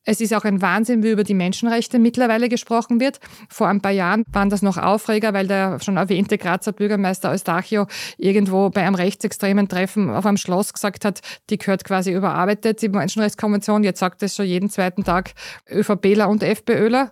es 0.07 0.21
ist 0.21 0.33
auch 0.33 0.45
ein 0.45 0.62
Wahnsinn, 0.62 1.03
wie 1.03 1.11
über 1.11 1.25
die 1.25 1.35
Menschenrechte 1.35 1.99
mittlerweile 1.99 2.49
gesprochen 2.49 3.01
wird. 3.01 3.19
Vor 3.51 3.66
ein 3.66 3.81
paar 3.81 3.90
Jahren 3.90 4.25
waren 4.33 4.49
das 4.49 4.62
noch 4.62 4.79
Aufreger, 4.79 5.35
weil 5.35 5.49
der 5.49 5.81
schon 5.81 5.97
erwähnte 5.97 6.38
Grazer 6.38 6.73
Bürgermeister 6.73 7.31
Eustachio 7.31 7.87
irgendwo 8.16 8.71
bei 8.71 8.87
einem 8.87 8.95
rechtsextremen 8.95 9.69
Treffen 9.69 10.09
auf 10.11 10.25
einem 10.25 10.37
Schloss 10.37 10.73
gesagt 10.73 11.05
hat, 11.05 11.21
die 11.51 11.59
gehört 11.59 11.85
quasi 11.85 12.12
überarbeitet, 12.12 12.81
die 12.83 12.88
Menschenrechtskonvention. 12.88 13.83
Jetzt 13.83 13.99
sagt 13.99 14.23
es 14.23 14.37
schon 14.37 14.47
jeden 14.47 14.71
zweiten 14.71 15.03
Tag 15.03 15.33
ÖVPler 15.69 16.29
und 16.29 16.45
FPÖler. 16.45 17.11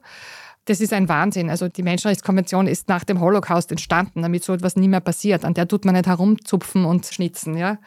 Das 0.67 0.81
ist 0.81 0.93
ein 0.93 1.09
Wahnsinn. 1.09 1.51
Also 1.51 1.69
die 1.69 1.83
Menschenrechtskonvention 1.83 2.69
ist 2.69 2.89
nach 2.89 3.03
dem 3.03 3.21
Holocaust 3.21 3.73
entstanden, 3.73 4.23
damit 4.23 4.45
so 4.45 4.55
etwas 4.55 4.77
nie 4.77 4.89
mehr 4.89 5.01
passiert. 5.01 5.45
An 5.45 5.55
der 5.55 5.67
tut 5.67 5.85
man 5.85 5.95
nicht 5.95 6.07
herumzupfen 6.07 6.85
und 6.85 7.07
schnitzen, 7.07 7.57
ja. 7.57 7.79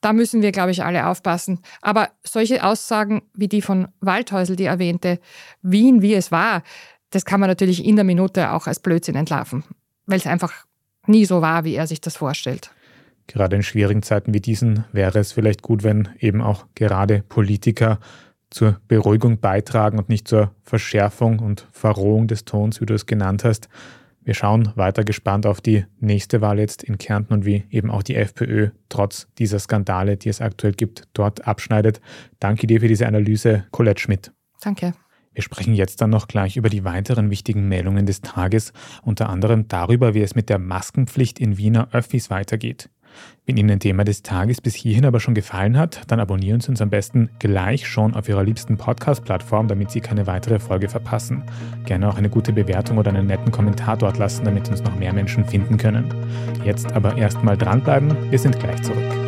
Da 0.00 0.12
müssen 0.12 0.42
wir, 0.42 0.52
glaube 0.52 0.70
ich, 0.70 0.84
alle 0.84 1.06
aufpassen. 1.06 1.60
Aber 1.80 2.10
solche 2.24 2.64
Aussagen 2.64 3.22
wie 3.34 3.48
die 3.48 3.62
von 3.62 3.88
Waldhäusl, 4.00 4.56
die 4.56 4.64
erwähnte, 4.64 5.18
Wien, 5.62 6.02
wie 6.02 6.14
es 6.14 6.30
war, 6.30 6.62
das 7.10 7.24
kann 7.24 7.40
man 7.40 7.48
natürlich 7.48 7.84
in 7.84 7.96
der 7.96 8.04
Minute 8.04 8.52
auch 8.52 8.66
als 8.66 8.80
Blödsinn 8.80 9.16
entlarven, 9.16 9.64
weil 10.06 10.18
es 10.18 10.26
einfach 10.26 10.52
nie 11.06 11.24
so 11.24 11.40
war, 11.40 11.64
wie 11.64 11.74
er 11.74 11.86
sich 11.86 12.00
das 12.00 12.16
vorstellt. 12.16 12.70
Gerade 13.26 13.56
in 13.56 13.62
schwierigen 13.62 14.02
Zeiten 14.02 14.32
wie 14.32 14.40
diesen 14.40 14.84
wäre 14.92 15.18
es 15.18 15.32
vielleicht 15.32 15.62
gut, 15.62 15.82
wenn 15.82 16.08
eben 16.18 16.40
auch 16.40 16.66
gerade 16.74 17.22
Politiker 17.28 17.98
zur 18.50 18.80
Beruhigung 18.88 19.40
beitragen 19.40 19.98
und 19.98 20.08
nicht 20.08 20.26
zur 20.26 20.52
Verschärfung 20.62 21.38
und 21.38 21.66
Verrohung 21.72 22.26
des 22.28 22.44
Tons, 22.44 22.80
wie 22.80 22.86
du 22.86 22.94
es 22.94 23.06
genannt 23.06 23.44
hast. 23.44 23.68
Wir 24.22 24.34
schauen 24.34 24.72
weiter 24.74 25.04
gespannt 25.04 25.46
auf 25.46 25.60
die 25.60 25.86
nächste 26.00 26.40
Wahl 26.40 26.58
jetzt 26.58 26.82
in 26.82 26.98
Kärnten 26.98 27.32
und 27.32 27.44
wie 27.46 27.64
eben 27.70 27.90
auch 27.90 28.02
die 28.02 28.14
FPÖ 28.14 28.70
trotz 28.88 29.28
dieser 29.38 29.58
Skandale, 29.58 30.16
die 30.16 30.28
es 30.28 30.40
aktuell 30.40 30.72
gibt, 30.72 31.08
dort 31.14 31.46
abschneidet. 31.46 32.00
Danke 32.38 32.66
dir 32.66 32.80
für 32.80 32.88
diese 32.88 33.06
Analyse, 33.06 33.64
Colette 33.70 34.00
Schmidt. 34.00 34.32
Danke. 34.60 34.92
Wir 35.32 35.42
sprechen 35.42 35.74
jetzt 35.74 36.00
dann 36.00 36.10
noch 36.10 36.26
gleich 36.26 36.56
über 36.56 36.68
die 36.68 36.84
weiteren 36.84 37.30
wichtigen 37.30 37.68
Meldungen 37.68 38.06
des 38.06 38.22
Tages, 38.22 38.72
unter 39.02 39.28
anderem 39.28 39.68
darüber, 39.68 40.12
wie 40.12 40.22
es 40.22 40.34
mit 40.34 40.48
der 40.48 40.58
Maskenpflicht 40.58 41.38
in 41.38 41.56
Wiener 41.58 41.88
Öffis 41.92 42.28
weitergeht. 42.28 42.90
Wenn 43.46 43.56
Ihnen 43.56 43.70
ein 43.70 43.80
Thema 43.80 44.04
des 44.04 44.22
Tages 44.22 44.60
bis 44.60 44.74
hierhin 44.74 45.06
aber 45.06 45.20
schon 45.20 45.34
gefallen 45.34 45.78
hat, 45.78 46.02
dann 46.08 46.20
abonnieren 46.20 46.60
Sie 46.60 46.68
uns 46.68 46.82
am 46.82 46.90
besten 46.90 47.30
gleich 47.38 47.88
schon 47.88 48.14
auf 48.14 48.28
Ihrer 48.28 48.42
liebsten 48.42 48.76
Podcast-Plattform, 48.76 49.68
damit 49.68 49.90
Sie 49.90 50.00
keine 50.00 50.26
weitere 50.26 50.58
Folge 50.58 50.88
verpassen. 50.88 51.44
Gerne 51.86 52.08
auch 52.08 52.18
eine 52.18 52.28
gute 52.28 52.52
Bewertung 52.52 52.98
oder 52.98 53.10
einen 53.10 53.26
netten 53.26 53.50
Kommentar 53.50 53.96
dort 53.96 54.18
lassen, 54.18 54.44
damit 54.44 54.68
uns 54.68 54.82
noch 54.82 54.98
mehr 54.98 55.12
Menschen 55.12 55.44
finden 55.44 55.78
können. 55.78 56.12
Jetzt 56.64 56.92
aber 56.92 57.16
erstmal 57.16 57.56
dranbleiben, 57.56 58.30
wir 58.30 58.38
sind 58.38 58.58
gleich 58.58 58.82
zurück. 58.82 59.27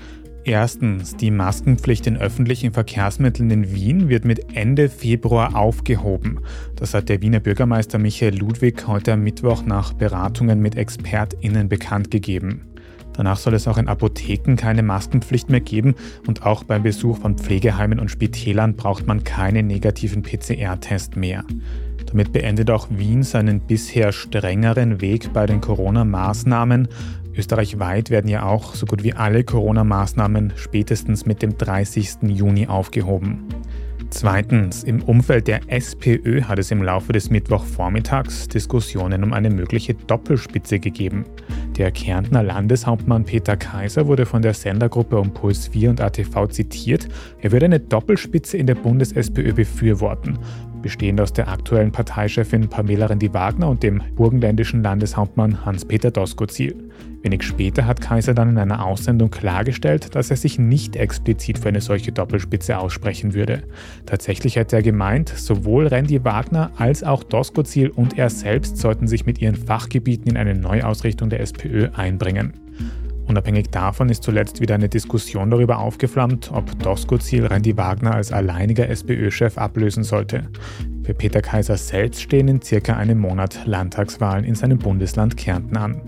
Erstens, 0.43 1.15
die 1.15 1.29
Maskenpflicht 1.29 2.07
in 2.07 2.17
öffentlichen 2.17 2.73
Verkehrsmitteln 2.73 3.51
in 3.51 3.75
Wien 3.75 4.09
wird 4.09 4.25
mit 4.25 4.55
Ende 4.55 4.89
Februar 4.89 5.55
aufgehoben. 5.55 6.39
Das 6.75 6.95
hat 6.95 7.09
der 7.09 7.21
Wiener 7.21 7.39
Bürgermeister 7.39 7.99
Michael 7.99 8.39
Ludwig 8.39 8.87
heute 8.87 9.13
am 9.13 9.21
Mittwoch 9.21 9.63
nach 9.63 9.93
Beratungen 9.93 10.59
mit 10.59 10.75
ExpertInnen 10.75 11.69
bekannt 11.69 12.09
gegeben. 12.09 12.63
Danach 13.13 13.37
soll 13.37 13.53
es 13.53 13.67
auch 13.67 13.77
in 13.77 13.87
Apotheken 13.87 14.55
keine 14.55 14.81
Maskenpflicht 14.81 15.49
mehr 15.49 15.59
geben 15.59 15.93
und 16.25 16.43
auch 16.43 16.63
beim 16.63 16.81
Besuch 16.81 17.19
von 17.19 17.37
Pflegeheimen 17.37 17.99
und 17.99 18.09
Spitälern 18.09 18.75
braucht 18.75 19.05
man 19.05 19.23
keinen 19.23 19.67
negativen 19.67 20.23
PCR-Test 20.23 21.17
mehr. 21.17 21.43
Damit 22.07 22.33
beendet 22.33 22.71
auch 22.71 22.87
Wien 22.89 23.23
seinen 23.23 23.61
bisher 23.61 24.11
strengeren 24.11 25.01
Weg 25.01 25.31
bei 25.33 25.45
den 25.45 25.61
Corona-Maßnahmen 25.61 26.87
Österreichweit 27.35 28.09
werden 28.09 28.27
ja 28.27 28.43
auch 28.43 28.75
so 28.75 28.85
gut 28.85 29.03
wie 29.03 29.13
alle 29.13 29.43
Corona-Maßnahmen 29.43 30.53
spätestens 30.55 31.25
mit 31.25 31.41
dem 31.41 31.57
30. 31.57 32.23
Juni 32.23 32.67
aufgehoben. 32.67 33.47
Zweitens, 34.11 34.83
im 34.83 35.01
Umfeld 35.03 35.47
der 35.47 35.61
SPÖ 35.67 36.41
hat 36.41 36.59
es 36.59 36.69
im 36.69 36.83
Laufe 36.83 37.13
des 37.13 37.29
Mittwochvormittags 37.29 38.49
Diskussionen 38.49 39.23
um 39.23 39.31
eine 39.31 39.49
mögliche 39.49 39.93
Doppelspitze 39.93 40.79
gegeben. 40.79 41.23
Der 41.77 41.91
Kärntner 41.91 42.43
Landeshauptmann 42.43 43.23
Peter 43.23 43.55
Kaiser 43.55 44.07
wurde 44.07 44.25
von 44.25 44.41
der 44.41 44.53
Sendergruppe 44.53 45.17
um 45.17 45.33
Puls 45.33 45.69
4 45.69 45.91
und 45.91 46.01
ATV 46.01 46.47
zitiert. 46.49 47.07
Er 47.39 47.53
würde 47.53 47.67
eine 47.67 47.79
Doppelspitze 47.79 48.57
in 48.57 48.67
der 48.67 48.75
Bundes-SPÖ 48.75 49.53
befürworten, 49.53 50.37
bestehend 50.81 51.21
aus 51.21 51.33
der 51.33 51.47
aktuellen 51.47 51.91
Parteichefin 51.91 52.67
Pamela 52.67 53.07
Rendi-Wagner 53.07 53.69
und 53.69 53.83
dem 53.83 54.01
burgenländischen 54.15 54.83
Landeshauptmann 54.83 55.65
Hans-Peter 55.65 56.11
Doskozil. 56.11 56.75
Wenig 57.23 57.43
später 57.43 57.85
hat 57.85 58.01
Kaiser 58.01 58.33
dann 58.33 58.49
in 58.49 58.57
einer 58.57 58.83
Aussendung 58.83 59.29
klargestellt, 59.29 60.15
dass 60.15 60.31
er 60.31 60.37
sich 60.37 60.57
nicht 60.57 60.95
explizit 60.95 61.59
für 61.59 61.69
eine 61.69 61.81
solche 61.81 62.11
Doppelspitze 62.11 62.77
aussprechen 62.77 63.33
würde. 63.33 63.63
Tatsächlich 64.05 64.55
hätte 64.55 64.77
er 64.77 64.81
gemeint, 64.81 65.29
sowohl 65.29 65.87
Randy 65.87 66.23
Wagner 66.23 66.71
als 66.77 67.03
auch 67.03 67.23
Doskozil 67.23 67.89
und 67.89 68.17
er 68.17 68.29
selbst 68.29 68.77
sollten 68.77 69.07
sich 69.07 69.25
mit 69.25 69.39
ihren 69.39 69.55
Fachgebieten 69.55 70.31
in 70.31 70.37
eine 70.37 70.55
Neuausrichtung 70.55 71.29
der 71.29 71.41
SPÖ 71.41 71.89
einbringen. 71.93 72.53
Unabhängig 73.27 73.69
davon 73.69 74.09
ist 74.09 74.23
zuletzt 74.23 74.61
wieder 74.61 74.75
eine 74.75 74.89
Diskussion 74.89 75.49
darüber 75.49 75.79
aufgeflammt, 75.79 76.51
ob 76.53 76.77
Doskozil 76.79 77.45
Randy 77.45 77.77
Wagner 77.77 78.15
als 78.15 78.31
alleiniger 78.31 78.89
SPÖ-Chef 78.89 79.57
ablösen 79.57 80.03
sollte. 80.03 80.49
Für 81.03 81.13
Peter 81.13 81.41
Kaiser 81.41 81.77
selbst 81.77 82.21
stehen 82.21 82.47
in 82.47 82.61
circa 82.61 82.95
einem 82.95 83.19
Monat 83.19 83.65
Landtagswahlen 83.65 84.43
in 84.43 84.55
seinem 84.55 84.77
Bundesland 84.77 85.37
Kärnten 85.37 85.77
an. 85.77 86.01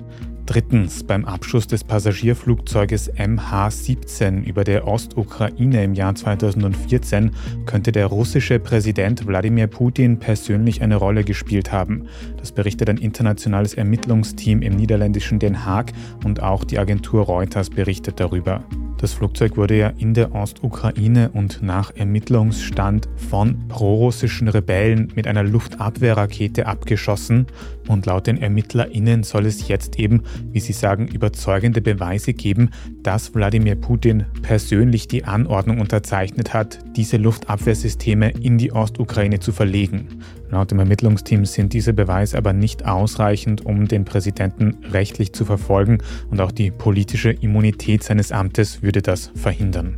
Drittens, 0.46 1.04
beim 1.04 1.24
Abschuss 1.24 1.68
des 1.68 1.86
Passagierflugzeuges 1.86 3.14
MH17 3.14 4.44
über 4.44 4.66
der 4.66 4.86
Ostukraine 4.86 5.84
im 5.84 5.94
Jahr 5.94 6.16
2014 6.16 7.32
könnte 7.66 7.94
der 7.94 8.08
russische 8.08 8.60
Präsident 8.60 9.26
Wladimir 9.26 9.68
Putin 9.68 10.20
persönlich 10.20 10.82
eine 10.82 10.98
Rolle 10.98 11.24
gespielt 11.24 11.72
haben. 11.72 12.08
Das 12.38 12.52
berichtet 12.52 12.90
ein 12.90 12.98
internationales 12.98 13.74
Ermittlungsteam 13.74 14.62
im 14.62 14.76
niederländischen 14.76 15.40
Den 15.40 15.66
Haag 15.66 15.94
und 16.26 16.44
auch 16.44 16.66
die 16.66 16.78
Agentur 16.78 17.24
Reuters 17.24 17.70
berichtet 17.70 18.20
darüber. 18.20 18.66
Das 19.04 19.12
Flugzeug 19.12 19.58
wurde 19.58 19.78
ja 19.78 19.90
in 19.98 20.14
der 20.14 20.34
Ostukraine 20.34 21.30
und 21.32 21.62
nach 21.62 21.94
Ermittlungsstand 21.94 23.10
von 23.30 23.68
prorussischen 23.68 24.48
Rebellen 24.48 25.12
mit 25.14 25.28
einer 25.28 25.44
Luftabwehrrakete 25.44 26.68
abgeschossen 26.68 27.48
und 27.90 28.06
laut 28.06 28.28
den 28.28 28.38
ErmittlerInnen 28.38 29.24
soll 29.24 29.46
es 29.46 29.68
jetzt 29.68 30.00
eben, 30.00 30.24
wie 30.54 30.62
sie 30.62 30.72
sagen, 30.72 31.10
überzeugende 31.10 31.82
Beweise 31.82 32.32
geben, 32.34 32.70
dass 33.02 33.36
Wladimir 33.36 33.76
Putin 33.76 34.24
persönlich 34.42 35.10
die 35.10 35.26
Anordnung 35.26 35.82
unterzeichnet 35.82 36.54
hat, 36.54 36.80
diese 36.96 37.18
Luftabwehrsysteme 37.18 38.32
in 38.32 38.58
die 38.58 38.72
Ostukraine 38.72 39.42
zu 39.42 39.52
verlegen. 39.52 40.08
Laut 40.54 40.70
dem 40.70 40.78
Ermittlungsteam 40.78 41.46
sind 41.46 41.74
diese 41.74 41.94
Beweise 41.94 42.38
aber 42.38 42.54
nicht 42.54 42.86
ausreichend, 42.86 43.66
um 43.66 43.88
den 43.88 44.06
Präsidenten 44.06 44.78
rechtlich 44.92 45.34
zu 45.34 45.46
verfolgen 45.46 45.98
und 46.30 46.40
auch 46.40 46.52
die 46.52 46.70
politische 46.70 47.32
Immunität 47.32 48.04
seines 48.04 48.32
Amtes 48.32 48.84
würde 48.84 49.02
das 49.02 49.32
verhindern. 49.34 49.98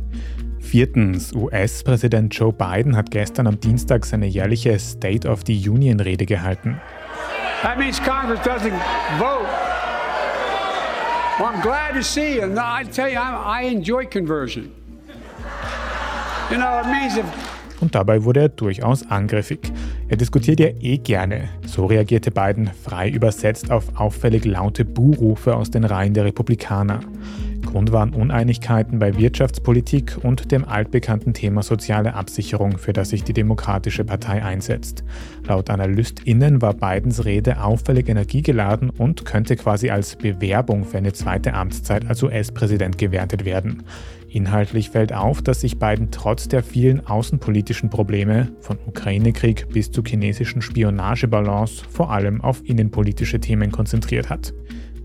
Viertens, 0.58 1.34
US-Präsident 1.34 2.34
Joe 2.34 2.54
Biden 2.54 2.96
hat 2.96 3.10
gestern 3.10 3.48
am 3.48 3.60
Dienstag 3.60 4.06
seine 4.06 4.24
jährliche 4.24 4.78
State 4.78 5.28
of 5.28 5.42
the 5.46 5.68
Union-Rede 5.68 6.24
gehalten. 6.24 6.80
That 7.60 7.78
means 7.78 8.02
Congress 8.02 8.40
doesn't 8.40 8.72
vote. 9.18 9.46
Well, 11.38 11.48
I'm 11.48 11.60
glad 11.60 11.92
to 11.96 12.02
see 12.02 12.36
you. 12.36 12.46
I 12.56 12.82
tell 12.90 13.10
you, 13.10 13.18
I 13.18 13.68
enjoy 13.70 14.06
conversion. 14.06 14.72
You 16.50 16.56
know, 16.56 16.80
it 16.80 16.86
means 16.86 17.18
if 17.18 17.26
und 17.80 17.94
dabei 17.94 18.24
wurde 18.24 18.40
er 18.40 18.48
durchaus 18.48 19.08
angriffig. 19.10 19.60
Er 20.08 20.16
diskutiert 20.16 20.60
ja 20.60 20.68
eh 20.68 20.98
gerne. 20.98 21.48
So 21.66 21.86
reagierte 21.86 22.30
Biden 22.30 22.70
frei 22.84 23.10
übersetzt 23.10 23.72
auf 23.72 23.96
auffällig 23.96 24.44
laute 24.44 24.84
Buhrufe 24.84 25.56
aus 25.56 25.72
den 25.72 25.82
Reihen 25.82 26.14
der 26.14 26.24
Republikaner. 26.24 27.00
Grund 27.66 27.90
waren 27.90 28.14
Uneinigkeiten 28.14 29.00
bei 29.00 29.18
Wirtschaftspolitik 29.18 30.16
und 30.22 30.52
dem 30.52 30.64
altbekannten 30.64 31.34
Thema 31.34 31.64
soziale 31.64 32.14
Absicherung, 32.14 32.78
für 32.78 32.92
das 32.92 33.10
sich 33.10 33.24
die 33.24 33.32
Demokratische 33.32 34.04
Partei 34.04 34.44
einsetzt. 34.44 35.02
Laut 35.44 35.68
AnalystInnen 35.70 36.62
war 36.62 36.74
Bidens 36.74 37.24
Rede 37.24 37.60
auffällig 37.60 38.08
energiegeladen 38.08 38.90
und 38.90 39.24
könnte 39.24 39.56
quasi 39.56 39.90
als 39.90 40.14
Bewerbung 40.14 40.84
für 40.84 40.98
eine 40.98 41.14
zweite 41.14 41.52
Amtszeit 41.52 42.08
als 42.08 42.22
US-Präsident 42.22 42.96
gewertet 42.96 43.44
werden. 43.44 43.82
Inhaltlich 44.36 44.90
fällt 44.90 45.14
auf, 45.14 45.40
dass 45.40 45.62
sich 45.62 45.78
Biden 45.78 46.10
trotz 46.10 46.46
der 46.46 46.62
vielen 46.62 47.06
außenpolitischen 47.06 47.88
Probleme, 47.88 48.52
von 48.60 48.76
Ukraine-Krieg 48.86 49.66
bis 49.70 49.90
zu 49.90 50.02
chinesischen 50.06 50.60
Spionagebalance, 50.60 51.82
vor 51.88 52.12
allem 52.12 52.42
auf 52.42 52.60
innenpolitische 52.62 53.40
Themen 53.40 53.72
konzentriert 53.72 54.28
hat. 54.28 54.52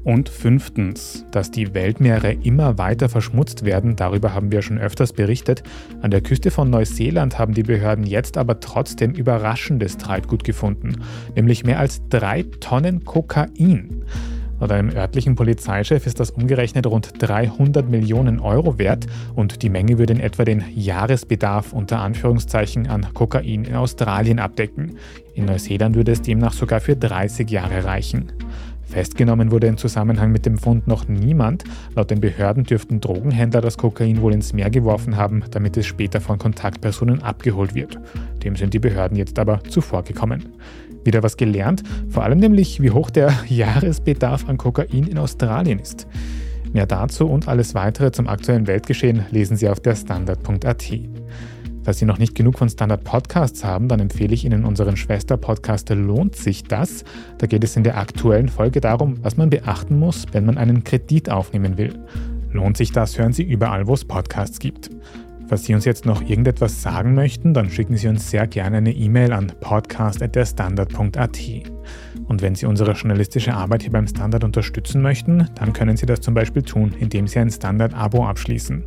Und 0.04 0.28
fünftens, 0.28 1.26
dass 1.32 1.50
die 1.50 1.74
Weltmeere 1.74 2.34
immer 2.44 2.78
weiter 2.78 3.08
verschmutzt 3.08 3.63
werden, 3.63 3.96
darüber 3.96 4.34
haben 4.34 4.52
wir 4.52 4.62
schon 4.62 4.80
öfters 4.80 5.13
berichtet. 5.13 5.63
An 6.02 6.12
der 6.12 6.20
Küste 6.20 6.52
von 6.52 6.70
Neuseeland 6.70 7.39
haben 7.39 7.54
die 7.54 7.63
Behörden 7.63 8.06
jetzt 8.06 8.38
aber 8.38 8.60
trotzdem 8.60 9.13
überraschendes 9.13 9.96
Treibgut 9.96 10.44
gefunden, 10.44 11.06
nämlich 11.38 11.63
mehr 11.63 11.80
als 11.80 12.02
drei 12.10 12.44
Tonnen 12.60 13.06
Kokain. 13.06 14.04
Laut 14.62 14.71
einem 14.74 14.95
örtlichen 14.95 15.34
Polizeichef 15.34 16.06
ist 16.06 16.19
das 16.19 16.30
umgerechnet 16.30 16.86
rund 16.86 17.13
300 17.17 17.89
Millionen 17.89 18.39
Euro 18.39 18.78
wert 18.78 19.08
und 19.34 19.63
die 19.63 19.71
Menge 19.71 19.97
würde 19.97 20.13
in 20.13 20.19
etwa 20.19 20.45
den 20.45 20.63
Jahresbedarf 20.76 21.74
unter 21.74 22.00
Anführungszeichen 22.00 22.88
an 22.88 23.12
Kokain 23.15 23.65
in 23.65 23.74
Australien 23.74 24.38
abdecken. 24.38 24.97
In 25.34 25.45
Neuseeland 25.45 25.95
würde 25.95 26.12
es 26.12 26.21
demnach 26.21 26.54
sogar 26.54 26.80
für 26.80 26.95
30 26.95 27.50
Jahre 27.50 27.86
reichen. 27.86 28.34
Festgenommen 28.84 29.50
wurde 29.50 29.65
im 29.65 29.78
Zusammenhang 29.78 30.32
mit 30.32 30.45
dem 30.45 30.60
Fund 30.60 30.86
noch 30.86 31.08
niemand. 31.08 31.63
Laut 31.95 32.12
den 32.12 32.21
Behörden 32.21 32.63
dürften 32.63 33.02
Drogenhändler 33.02 33.62
das 33.62 33.80
Kokain 33.80 34.21
wohl 34.21 34.34
ins 34.34 34.54
Meer 34.54 34.69
geworfen 34.69 35.17
haben, 35.17 35.43
damit 35.50 35.76
es 35.76 35.88
später 35.88 36.21
von 36.21 36.38
Kontaktpersonen 36.38 37.24
abgeholt 37.24 37.74
wird. 37.74 37.97
Dem 38.43 38.56
sind 38.56 38.76
die 38.76 38.80
Behörden 38.80 39.17
jetzt 39.17 39.39
aber 39.39 39.63
zuvorgekommen. 39.63 40.50
Wieder 41.04 41.24
was 41.24 41.38
gelernt, 41.38 41.84
vor 42.10 42.24
allem 42.24 42.40
nämlich, 42.40 42.82
wie 42.82 42.92
hoch 42.92 43.10
der 43.10 43.34
Jahresbedarf 43.48 44.48
an 44.48 44.58
Kokain 44.58 45.08
in 45.08 45.18
Australien 45.18 45.80
ist. 45.80 46.08
Mehr 46.74 46.86
dazu 46.86 47.28
und 47.28 47.48
alles 47.48 47.76
weitere 47.76 48.12
zum 48.12 48.28
aktuellen 48.28 48.68
Weltgeschehen 48.68 49.26
lesen 49.32 49.58
Sie 49.58 49.68
auf 49.68 49.80
der 49.80 49.96
Standard.at. 49.96 50.92
Falls 51.84 51.98
Sie 51.98 52.06
noch 52.06 52.20
nicht 52.20 52.36
genug 52.36 52.60
von 52.60 52.70
Standard 52.70 53.04
Podcasts 53.04 53.64
haben, 53.64 53.88
dann 53.88 54.00
empfehle 54.00 54.34
ich 54.34 54.46
Ihnen 54.46 54.66
unseren 54.66 54.96
Schwester-Podcast 54.96 55.90
Lohnt 55.90 56.36
sich 56.36 56.64
das? 56.64 57.04
Da 57.40 57.48
geht 57.48 57.64
es 57.64 57.76
in 57.76 57.84
der 57.84 57.98
aktuellen 57.98 58.50
Folge 58.50 58.82
darum, 58.82 59.16
was 59.24 59.36
man 59.36 59.50
beachten 59.50 59.98
muss, 59.98 60.26
wenn 60.32 60.46
man 60.46 60.60
einen 60.60 60.84
Kredit 60.84 61.32
aufnehmen 61.32 61.78
will. 61.78 61.98
Lohnt 62.52 62.78
sich 62.78 62.92
das, 62.92 63.18
hören 63.18 63.34
Sie 63.34 63.44
überall, 63.44 63.88
wo 63.88 63.96
es 63.96 64.06
Podcasts 64.06 64.60
gibt. 64.60 64.92
Falls 65.52 65.66
Sie 65.66 65.76
uns 65.76 65.84
jetzt 65.84 66.06
noch 66.06 66.22
irgendetwas 66.22 66.82
sagen 66.82 67.14
möchten, 67.14 67.54
dann 67.54 67.70
schicken 67.70 67.98
Sie 67.98 68.08
uns 68.08 68.32
sehr 68.32 68.48
gerne 68.48 68.78
eine 68.78 68.94
E-Mail 68.94 69.34
an 69.34 69.52
podcast.derstandard.at. 69.60 71.40
Und 72.26 72.42
wenn 72.42 72.56
Sie 72.56 72.66
unsere 72.66 72.94
journalistische 72.94 73.54
Arbeit 73.54 73.82
hier 73.82 73.92
beim 73.92 74.08
Standard 74.08 74.46
unterstützen 74.46 75.02
möchten, 75.02 75.50
dann 75.56 75.74
können 75.74 75.98
Sie 75.98 76.06
das 76.06 76.22
zum 76.22 76.36
Beispiel 76.36 76.62
tun, 76.62 76.94
indem 76.98 77.28
Sie 77.28 77.38
ein 77.38 77.50
Standard-Abo 77.50 78.26
abschließen. 78.26 78.86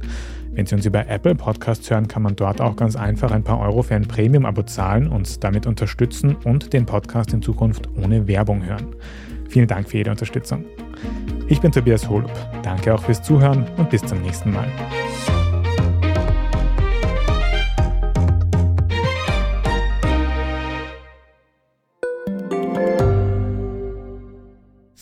Wenn 0.53 0.64
Sie 0.64 0.74
uns 0.74 0.87
über 0.87 1.07
Apple 1.07 1.35
Podcasts 1.35 1.90
hören, 1.90 2.09
kann 2.09 2.22
man 2.22 2.35
dort 2.35 2.62
auch 2.62 2.77
ganz 2.77 2.96
einfach 2.96 3.31
ein 3.31 3.44
paar 3.44 3.61
Euro 3.61 3.83
für 3.83 3.96
ein 3.96 4.09
Premium-Abo 4.09 4.62
zahlen, 4.62 5.09
uns 5.09 5.38
damit 5.38 5.66
unterstützen 5.66 6.35
und 6.44 6.72
den 6.72 6.87
Podcast 6.87 7.35
in 7.35 7.42
Zukunft 7.42 7.90
ohne 8.03 8.27
Werbung 8.27 8.64
hören. 8.64 8.96
Vielen 9.50 9.68
Dank 9.68 9.90
für 9.90 9.98
jede 9.98 10.12
Unterstützung. 10.12 10.64
Ich 11.46 11.61
bin 11.61 11.72
Tobias 11.72 12.09
Holub. 12.09 12.33
Danke 12.62 12.94
auch 12.94 13.03
fürs 13.03 13.22
Zuhören 13.22 13.66
und 13.77 13.90
bis 13.90 14.00
zum 14.00 14.22
nächsten 14.22 14.50
Mal. 14.50 14.68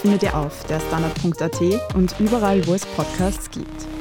findet 0.00 0.22
ihr 0.22 0.34
auf 0.34 0.64
der 0.64 0.80
Standard.at 0.80 1.94
und 1.94 2.14
überall, 2.18 2.66
wo 2.66 2.74
es 2.74 2.86
Podcasts 2.86 3.50
gibt. 3.50 3.99